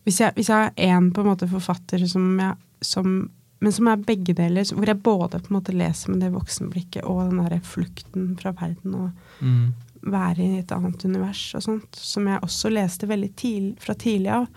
Hvis 0.06 0.20
jeg, 0.20 0.34
hvis 0.34 0.50
jeg 0.50 0.72
er 0.78 0.98
én 0.98 1.12
på 1.14 1.22
en 1.22 1.28
måte 1.30 1.48
forfatter 1.50 2.02
som 2.10 2.40
jeg 2.40 2.56
som, 2.82 3.30
Men 3.62 3.72
som 3.72 3.88
er 3.92 3.96
begge 4.02 4.34
deler, 4.34 4.64
hvor 4.74 4.88
jeg 4.90 5.04
både 5.04 5.38
på 5.40 5.52
en 5.52 5.58
måte 5.60 5.74
leser 5.78 6.10
med 6.10 6.22
det 6.24 6.32
voksenblikket 6.34 7.04
og 7.06 7.28
den 7.30 7.38
derre 7.44 7.60
flukten 7.62 8.32
fra 8.40 8.52
verden 8.58 8.96
og 8.96 9.12
Mm. 9.42 9.74
være 10.04 10.38
i 10.40 10.60
et 10.60 10.72
annet 10.72 11.06
univers 11.06 11.54
og 11.56 11.62
sånt, 11.62 11.96
som 11.96 12.26
jeg 12.28 12.40
også 12.42 12.72
leste 12.74 13.08
veldig 13.08 13.36
tidlig, 13.36 13.76
fra 13.80 13.94
tidlig 13.94 14.30
av. 14.32 14.48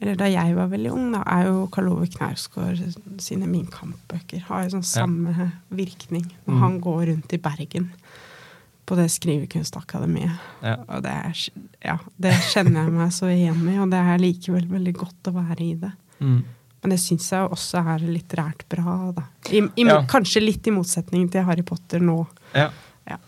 Eller 0.00 0.14
da 0.14 0.28
jeg 0.30 0.54
var 0.54 0.68
veldig 0.70 0.92
ung, 0.94 1.08
da, 1.12 1.24
er 1.26 1.48
jo 1.48 1.66
Karl 1.74 1.88
Ove 1.90 2.06
Knausgård 2.06 2.78
sine 3.20 3.48
Min 3.50 3.66
Kamp-bøker. 3.66 4.44
Har 4.46 4.62
jo 4.68 4.76
sånn 4.76 4.84
samme 4.86 5.48
virkning. 5.74 6.28
Når 6.46 6.54
Mm. 6.54 6.60
han 6.62 6.80
går 6.80 7.00
rundt 7.10 7.32
i 7.34 7.38
Bergen 7.42 7.88
på 8.86 8.96
det 8.96 9.08
skrivekunstakademiet. 9.10 10.38
Ja. 10.62 10.76
Og 10.88 11.02
det, 11.02 11.10
er, 11.10 11.42
ja, 11.84 11.96
det 12.16 12.32
kjenner 12.52 12.84
jeg 12.86 12.92
meg 12.94 13.10
så 13.12 13.26
igjen 13.32 13.66
i, 13.68 13.74
og 13.82 13.90
det 13.90 13.98
er 14.00 14.22
likevel 14.22 14.68
veldig 14.70 14.94
godt 14.96 15.30
å 15.30 15.34
være 15.34 15.60
i 15.66 15.74
det. 15.82 15.90
Mm. 16.20 16.38
Men 16.82 16.90
det 16.94 17.00
syns 17.02 17.26
jeg 17.32 17.50
også 17.50 17.82
er 17.82 17.98
litterært 18.06 18.62
bra, 18.70 19.12
da. 19.16 19.24
I, 19.50 19.64
i, 19.76 19.84
Ja. 19.84 19.98
Kanskje 20.06 20.40
litt 20.44 20.66
i 20.66 20.70
motsetning 20.70 21.26
til 21.30 21.42
Harry 21.44 21.62
Potter 21.66 21.98
nå. 22.00 22.20
Ja. 22.54 22.70
Ja. 23.10 23.18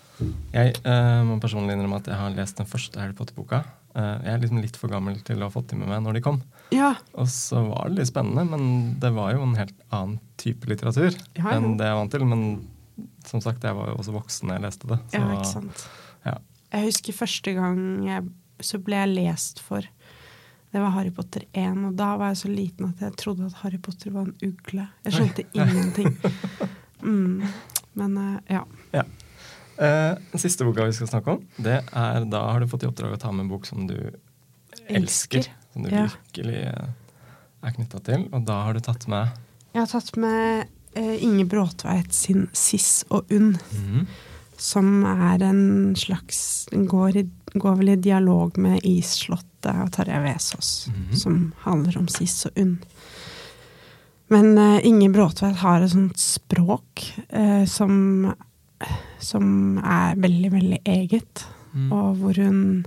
Jeg 0.55 0.77
uh, 0.87 1.25
må 1.27 1.41
personlig 1.43 1.75
innrømme 1.75 1.97
at 1.99 2.07
jeg 2.07 2.15
har 2.21 2.31
lest 2.37 2.57
den 2.63 2.67
første 2.71 3.01
Harry 3.01 3.13
Potter-boka. 3.13 3.65
Eh, 3.95 4.17
jeg 4.25 4.33
er 4.35 4.43
liksom 4.45 4.61
litt 4.63 4.77
for 4.79 4.93
gammel 4.93 5.17
til 5.27 5.41
å 5.43 5.49
ha 5.49 5.53
fått 5.55 5.73
dem 5.73 5.81
med 5.83 5.89
meg 5.91 6.03
når 6.05 6.19
de 6.19 6.23
kom. 6.25 6.41
Ja, 6.71 6.93
Og 7.19 7.27
så 7.33 7.65
var 7.67 7.89
det 7.91 7.97
litt 7.99 8.11
spennende, 8.13 8.45
men 8.47 8.95
det 9.03 9.11
var 9.17 9.33
jo 9.35 9.43
en 9.43 9.57
helt 9.59 9.75
annen 9.91 10.21
type 10.39 10.69
litteratur 10.71 11.11
Ja, 11.35 11.43
ja. 11.43 11.57
enn 11.57 11.73
det 11.81 11.89
jeg 11.89 11.95
er 11.97 11.99
vant 11.99 12.13
til. 12.15 12.25
Men 12.31 12.45
som 13.27 13.43
sagt, 13.43 13.65
jeg 13.67 13.75
var 13.75 13.91
jo 13.91 13.97
også 13.99 14.15
voksen 14.15 14.49
da 14.53 14.59
jeg 14.59 14.65
leste 14.69 14.91
det. 14.93 15.01
Så, 15.11 15.19
ja 15.19 15.33
ikke 15.35 15.51
sant. 15.51 15.87
ja. 16.29 16.37
Jeg 16.71 16.87
husker 16.87 17.17
første 17.19 17.53
gang 17.57 17.81
jeg, 18.07 18.29
så 18.63 18.79
ble 18.79 19.01
jeg 19.01 19.11
lest 19.17 19.59
for 19.67 19.83
Det 20.71 20.79
var 20.79 20.93
Harry 20.95 21.11
Potter 21.11 21.43
1, 21.51 21.81
og 21.89 21.97
da 21.99 22.13
var 22.21 22.31
jeg 22.31 22.39
så 22.45 22.51
liten 22.53 22.93
at 22.93 23.01
jeg 23.03 23.17
trodde 23.19 23.49
at 23.51 23.57
Harry 23.65 23.81
Potter 23.83 24.13
var 24.15 24.29
en 24.29 24.37
ugle. 24.53 24.85
Jeg 25.09 25.17
skjønte 25.17 25.45
ingenting. 25.59 26.13
Mm. 27.03 27.43
Men 27.99 28.17
eh, 28.23 28.55
ja. 28.55 28.61
Ja. 28.95 29.03
Eh, 29.81 30.15
den 30.33 30.41
siste 30.43 30.65
boka 30.69 30.85
vi 30.85 30.93
skal 30.93 31.09
snakke 31.09 31.33
om, 31.39 31.45
det 31.57 31.79
er 31.97 32.25
da 32.29 32.43
har 32.53 32.61
du 32.61 32.67
fått 32.69 32.83
i 32.85 32.89
oppdrag 32.91 33.15
å 33.17 33.21
ta 33.23 33.31
med 33.33 33.47
en 33.47 33.53
bok 33.55 33.65
som 33.67 33.87
du 33.89 33.95
elsker. 34.89 34.97
Elsker. 35.01 35.47
Som 35.73 35.83
du 35.87 35.91
Ja. 35.95 36.03
virkelig 36.09 36.59
eh, 36.67 36.91
er 37.63 37.71
knytta 37.77 38.01
til. 38.05 38.29
Og 38.33 38.45
da 38.45 38.63
har 38.67 38.75
du 38.75 38.81
tatt 38.81 39.07
med 39.09 39.31
Jeg 39.73 39.81
har 39.81 39.87
tatt 39.87 40.17
med 40.17 40.67
eh, 40.99 41.23
Inge 41.23 41.45
Bråtveit 41.47 42.13
sin 42.13 42.49
'Siss 42.53 43.05
og 43.11 43.29
Unn'. 43.31 43.59
som 44.59 45.05
er 45.07 45.43
en 45.43 45.95
slags 45.97 46.67
Den 46.71 46.87
går, 46.87 47.17
i, 47.17 47.23
går 47.55 47.77
vel 47.79 47.89
i 47.89 47.97
dialog 47.97 48.59
med 48.59 48.81
Isslottet 48.85 49.73
og 49.83 49.91
Tarjei 49.93 50.21
Vesaas, 50.23 50.89
Mhm. 50.89 51.17
som 51.17 51.53
handler 51.65 51.97
om 51.99 52.09
Siss 52.09 52.45
og 52.47 52.53
Unn. 52.57 52.79
Men 54.29 54.59
uh, 54.59 54.79
Inge 54.87 55.09
Bråtveit 55.11 55.57
har 55.57 55.81
et 55.83 55.91
sånt 55.91 56.19
språk 56.19 57.07
uh, 57.33 57.65
som, 57.65 58.35
som 59.19 59.79
er 59.79 60.15
veldig, 60.17 60.53
veldig 60.53 60.81
eget, 60.87 61.47
Mm. 61.73 61.93
og 61.93 62.17
hvor 62.19 62.35
hun 62.35 62.85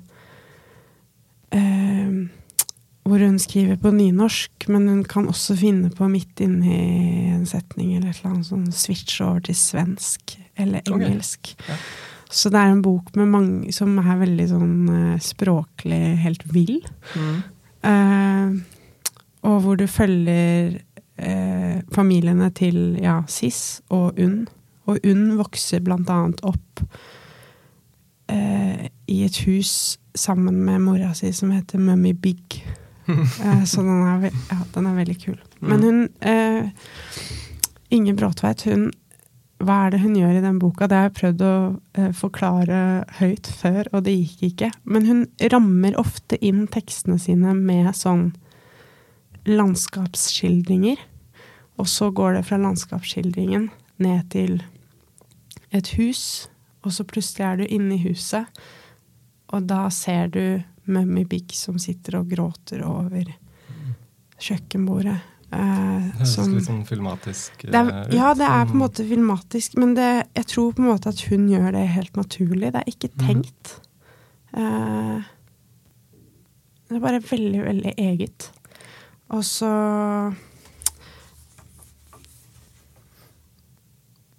eh, 1.53 2.27
hvor 3.03 3.19
hun 3.19 3.37
skriver 3.39 3.75
på 3.79 3.91
nynorsk, 3.95 4.65
men 4.71 4.87
hun 4.87 5.03
kan 5.07 5.27
også 5.27 5.55
finne 5.59 5.89
på 5.91 6.07
midt 6.11 6.39
inni 6.43 6.77
en 7.33 7.45
setning 7.47 7.93
eller 7.97 8.09
et 8.13 8.19
eller 8.21 8.33
annet 8.33 8.47
sånn 8.49 8.69
switch 8.75 9.21
over 9.23 9.39
til 9.43 9.55
svensk 9.55 10.37
eller 10.59 10.81
engelsk. 10.87 11.09
engelsk. 11.09 11.53
Ja. 11.69 11.77
Så 12.33 12.49
det 12.49 12.59
er 12.59 12.71
en 12.73 12.81
bok 12.81 13.11
med 13.15 13.27
mange, 13.29 13.71
som 13.75 13.97
er 13.99 14.17
veldig 14.23 14.47
sånn 14.49 14.75
eh, 14.89 15.19
språklig 15.21 16.01
helt 16.23 16.43
vill. 16.55 16.79
Eh, 17.83 18.55
og 19.43 19.57
hvor 19.65 19.77
du 19.77 19.85
følger 19.87 20.79
eh, 21.19 21.81
familiene 21.93 22.49
til 22.55 22.97
ja, 23.03 23.19
Sis 23.27 23.81
og 23.91 24.17
Unn 24.19 24.47
Og 24.89 25.03
Unn 25.07 25.35
vokser 25.39 25.83
annet 25.93 26.41
opp 26.43 26.83
eh, 28.27 28.89
i 29.07 29.23
et 29.23 29.37
hus 29.47 29.99
sammen 30.13 30.59
med 30.65 30.81
mora 30.83 31.13
si 31.17 31.31
som 31.33 31.51
heter 31.51 31.79
Mummy 31.79 32.13
Big. 32.13 32.63
Eh, 33.43 33.63
så 33.67 33.81
den 33.83 33.99
er, 34.07 34.29
ja, 34.31 34.57
den 34.73 34.85
er 34.87 34.93
veldig 34.95 35.15
kul. 35.19 35.39
Men 35.59 35.81
hun 35.83 35.97
eh, 36.23 36.69
Inge 37.91 38.13
Bråtveit, 38.15 38.63
hun 38.63 38.93
hva 39.63 39.85
er 39.85 39.93
det 39.93 40.01
hun 40.03 40.15
gjør 40.17 40.37
i 40.37 40.43
den 40.43 40.59
boka? 40.59 40.87
Det 40.87 40.97
har 40.97 41.09
jeg 41.09 41.17
prøvd 41.19 41.43
å 41.45 41.55
eh, 41.99 42.11
forklare 42.15 42.79
høyt 43.19 43.47
før, 43.47 43.87
og 43.93 44.05
det 44.07 44.15
gikk 44.15 44.43
ikke. 44.49 44.69
Men 44.83 45.07
hun 45.07 45.21
rammer 45.53 45.97
ofte 45.99 46.39
inn 46.43 46.65
tekstene 46.71 47.19
sine 47.21 47.55
med 47.57 47.93
sånn 47.97 48.31
landskapsskildringer. 49.47 50.99
Og 51.79 51.89
så 51.89 52.09
går 52.15 52.37
det 52.37 52.45
fra 52.49 52.59
landskapsskildringen 52.61 53.69
ned 54.03 54.29
til 54.33 54.59
et 55.73 55.87
hus, 55.97 56.47
og 56.83 56.91
så 56.91 57.03
plutselig 57.07 57.45
er 57.47 57.57
du 57.57 57.65
inne 57.65 57.95
i 57.97 58.03
huset, 58.07 58.45
og 59.53 59.67
da 59.69 59.87
ser 59.93 60.27
du 60.33 60.63
Mummy 60.85 61.23
Big 61.29 61.53
som 61.55 61.77
sitter 61.79 62.19
og 62.19 62.29
gråter 62.29 62.81
over 62.85 63.29
kjøkkenbordet. 64.43 65.19
Eh, 65.53 65.59
Det 65.59 66.17
høres 66.17 66.33
som- 66.33 66.53
litt 66.55 66.65
sånn 66.65 66.85
filmatisk 66.85 67.61
det 67.61 67.75
er, 67.75 67.89
eh, 67.89 68.07
ut. 68.07 68.13
ja, 68.13 68.33
det 68.33 68.47
er 68.49 68.65
på 68.65 68.71
en 68.73 68.81
måte 68.81 69.07
filmatisk, 69.07 69.77
men 69.77 69.93
det, 69.93 70.27
jeg 70.35 70.45
tror 70.47 70.73
på 70.73 70.79
en 70.79 70.89
måte 70.97 71.07
at 71.07 71.19
hun 71.29 71.47
gjør 71.47 71.71
det 71.71 71.87
helt 71.89 72.13
naturlig. 72.13 72.71
Det 72.73 72.75
er 72.75 72.91
ikke 72.91 73.09
Mhm. 73.15 73.27
tenkt. 73.27 73.79
Eh, 74.55 75.23
det 76.89 76.95
er 76.95 76.99
bare 76.99 77.19
veldig, 77.21 77.63
veldig 77.63 77.95
eget. 77.97 78.49
Og 79.29 79.41
så 79.43 80.35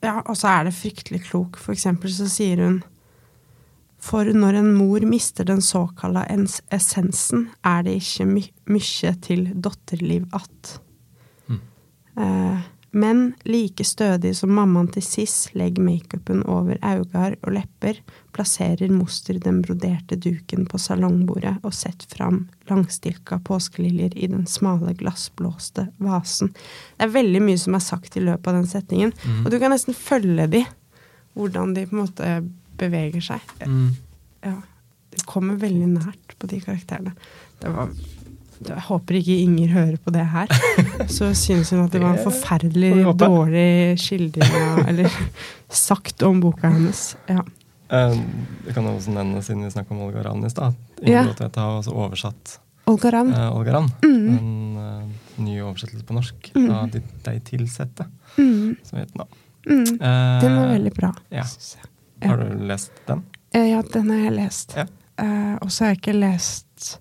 Ja, 0.04 0.20
og 0.20 0.36
så 0.36 0.50
er 0.52 0.68
det 0.68 0.76
fryktelig 0.76 1.22
klok. 1.28 1.58
For 1.60 1.74
eksempel 1.74 2.12
så 2.12 2.28
sier 2.30 2.60
hun 2.64 2.82
For 4.04 4.28
når 4.36 4.58
en 4.58 4.74
mor 4.76 5.00
mister 5.08 5.46
den 5.48 5.62
såkalla 5.64 6.26
essensen, 6.28 7.46
er 7.64 7.86
det 7.86 7.94
ikke 8.02 8.26
my 8.28 8.42
mykje 8.68 9.14
til 9.24 9.46
dotterliv 9.64 10.26
att. 10.32 10.80
Eh, 12.16 12.58
men 12.94 13.32
like 13.42 13.84
stødig 13.84 14.36
som 14.38 14.52
mammaen 14.54 14.86
til 14.94 15.02
Siss 15.02 15.48
legger 15.58 15.82
makeupen 15.82 16.44
over 16.50 16.78
auger 16.86 17.34
og 17.42 17.56
lepper, 17.56 17.98
plasserer 18.34 18.92
moster 18.94 19.40
den 19.42 19.58
broderte 19.64 20.14
duken 20.14 20.62
på 20.70 20.78
salongbordet 20.78 21.56
og 21.66 21.74
setter 21.74 22.06
fram 22.14 22.44
langstilka 22.70 23.40
påskeliljer 23.46 24.14
i 24.14 24.28
den 24.30 24.46
smale, 24.50 24.94
glassblåste 24.98 25.88
vasen. 26.02 26.52
Det 26.94 27.08
er 27.08 27.16
veldig 27.16 27.42
mye 27.42 27.60
som 27.64 27.74
er 27.74 27.82
sagt 27.82 28.14
i 28.14 28.22
løpet 28.22 28.52
av 28.52 28.60
den 28.60 28.70
setningen, 28.70 29.14
og 29.42 29.50
du 29.50 29.58
kan 29.58 29.74
nesten 29.74 29.98
følge 29.98 30.46
de, 30.54 30.62
hvordan 31.34 31.74
de 31.74 31.88
på 31.90 31.98
en 31.98 32.04
måte 32.04 32.32
beveger 32.78 33.26
seg. 33.32 33.54
Mm. 33.66 33.88
Ja, 34.46 34.58
det 35.14 35.26
kommer 35.30 35.58
veldig 35.58 35.90
nært 35.96 36.38
på 36.38 36.50
de 36.50 36.62
karakterene. 36.62 37.14
Det 37.58 37.74
var, 37.74 37.90
jeg 38.64 38.80
håper 38.88 39.14
ikke 39.18 39.36
Inger 39.44 39.68
hører 39.74 39.96
på 40.04 40.12
det 40.14 40.24
her. 40.32 40.46
Så 41.16 41.32
synes 41.34 41.70
hun 41.74 41.84
at 41.84 41.92
det 41.92 42.00
var 42.02 42.14
en 42.16 42.24
forferdelig 42.24 42.92
dårlig 43.18 43.98
skildring 44.00 44.86
Eller 44.88 45.10
sagt 45.68 46.22
om 46.22 46.40
boka 46.40 46.70
hennes. 46.70 47.16
Ja. 47.28 47.42
Det 47.88 48.74
kan 48.74 48.86
også 48.88 49.12
nevne, 49.14 49.42
siden 49.44 49.64
vi 49.66 49.70
snakka 49.74 49.94
om 49.94 50.00
Olga 50.06 50.22
Ravn 50.24 50.44
i 50.46 50.50
stad, 50.50 50.74
Ja. 51.04 51.20
Inger 51.20 51.32
Bråtvedt 51.32 51.56
har 51.60 51.78
også 51.80 51.92
oversatt 51.94 52.58
Olga 52.86 53.10
Ravn. 53.12 53.32
eh, 53.34 53.50
Olga 53.56 53.72
Ravn. 53.76 53.90
Mm. 54.02 54.38
En 54.38 54.76
uh, 54.76 55.42
ny 55.44 55.58
oversettelse 55.62 56.04
på 56.04 56.14
norsk 56.16 56.50
Mm. 56.54 56.70
av 56.70 56.90
De, 56.90 57.00
de 57.24 57.38
tilsette, 57.40 58.06
Mm, 58.36 58.76
som 58.82 58.98
heter 58.98 59.16
nå. 59.20 59.26
mm. 59.68 59.94
Eh, 60.00 60.40
Den 60.42 60.56
var 60.56 60.68
veldig 60.72 60.92
bra. 60.96 61.12
ja. 61.30 61.44
syns 61.44 61.76
jeg. 61.78 61.90
Ja. 62.22 62.28
Har 62.28 62.36
du 62.42 62.64
lest 62.66 62.90
den? 63.06 63.22
Eh, 63.54 63.68
Ja, 63.70 63.82
den 63.82 64.10
har 64.10 64.18
jeg 64.24 64.32
lest. 64.32 64.74
Ja. 64.76 64.86
Eh, 65.18 65.54
og 65.62 65.70
så 65.70 65.84
har 65.84 65.94
jeg 65.94 66.00
ikke 66.02 66.18
lest 66.18 66.98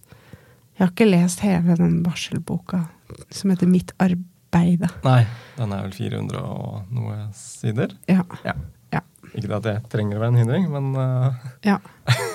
Jeg 0.74 0.86
har 0.86 0.92
ikke 0.92 1.10
lest 1.10 1.44
hele 1.46 1.78
den 1.78 2.00
barselboka 2.06 2.86
som 3.30 3.54
heter 3.54 3.70
Mitt 3.70 3.94
arbeide. 4.02 4.90
Nei. 5.06 5.24
Den 5.58 5.74
er 5.76 5.84
vel 5.86 5.94
400 5.94 6.40
og 6.42 6.94
noe 6.94 7.18
sider. 7.38 7.94
Ja. 8.10 8.26
Ikke 9.34 9.50
det 9.50 9.58
at 9.58 9.66
det 9.66 9.76
trenger 9.90 10.20
å 10.20 10.22
være 10.22 10.34
en 10.34 10.40
hindring, 10.44 10.66
men 10.70 10.92
uh, 10.94 11.34
ja. 11.66 11.80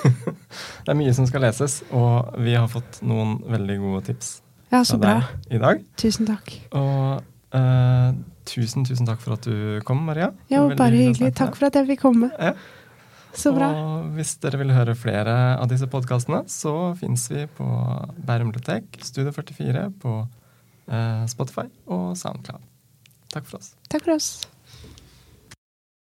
det 0.83 0.91
er 0.91 0.97
mye 0.99 1.13
som 1.15 1.27
skal 1.29 1.45
leses. 1.45 1.79
Og 1.95 2.33
vi 2.43 2.55
har 2.57 2.67
fått 2.71 2.99
noen 3.07 3.37
veldig 3.47 3.77
gode 3.83 4.01
tips 4.09 4.33
Ja, 4.73 4.83
så 4.87 4.99
bra. 4.99 5.21
i 5.47 5.61
dag. 5.61 5.85
Tusen 5.99 6.27
takk. 6.27 6.51
Og 6.75 7.23
uh, 7.55 8.09
tusen, 8.49 8.83
tusen 8.87 9.07
takk 9.07 9.23
for 9.23 9.37
at 9.37 9.47
du 9.47 9.79
kom, 9.87 10.03
Maria. 10.09 10.33
Ja, 10.51 10.65
bare 10.75 10.99
hyggelig 10.99 11.31
Takk 11.39 11.55
for 11.55 11.69
at 11.69 11.79
jeg 11.79 11.87
fikk 11.93 12.03
komme. 12.03 12.33
Ja. 12.35 12.53
Så 13.33 13.53
bra. 13.53 13.69
Og 13.77 14.09
hvis 14.17 14.35
dere 14.41 14.59
vil 14.61 14.73
høre 14.73 14.97
flere 14.97 15.35
av 15.59 15.69
disse 15.71 15.87
podkastene, 15.91 16.43
så 16.49 16.93
fins 16.99 17.27
vi 17.31 17.45
på 17.59 17.67
Bærum 18.25 18.51
bibliotek, 18.51 18.89
Studio 19.05 19.33
44, 19.35 19.85
på 20.01 20.15
eh, 20.89 21.25
Spotify 21.29 21.67
og 21.87 22.15
Soundcloud. 22.19 22.65
Takk 23.29 23.45
for 23.45 23.61
oss. 23.61 23.75
Takk 23.91 24.07
for 24.07 24.17
oss. 24.17 24.31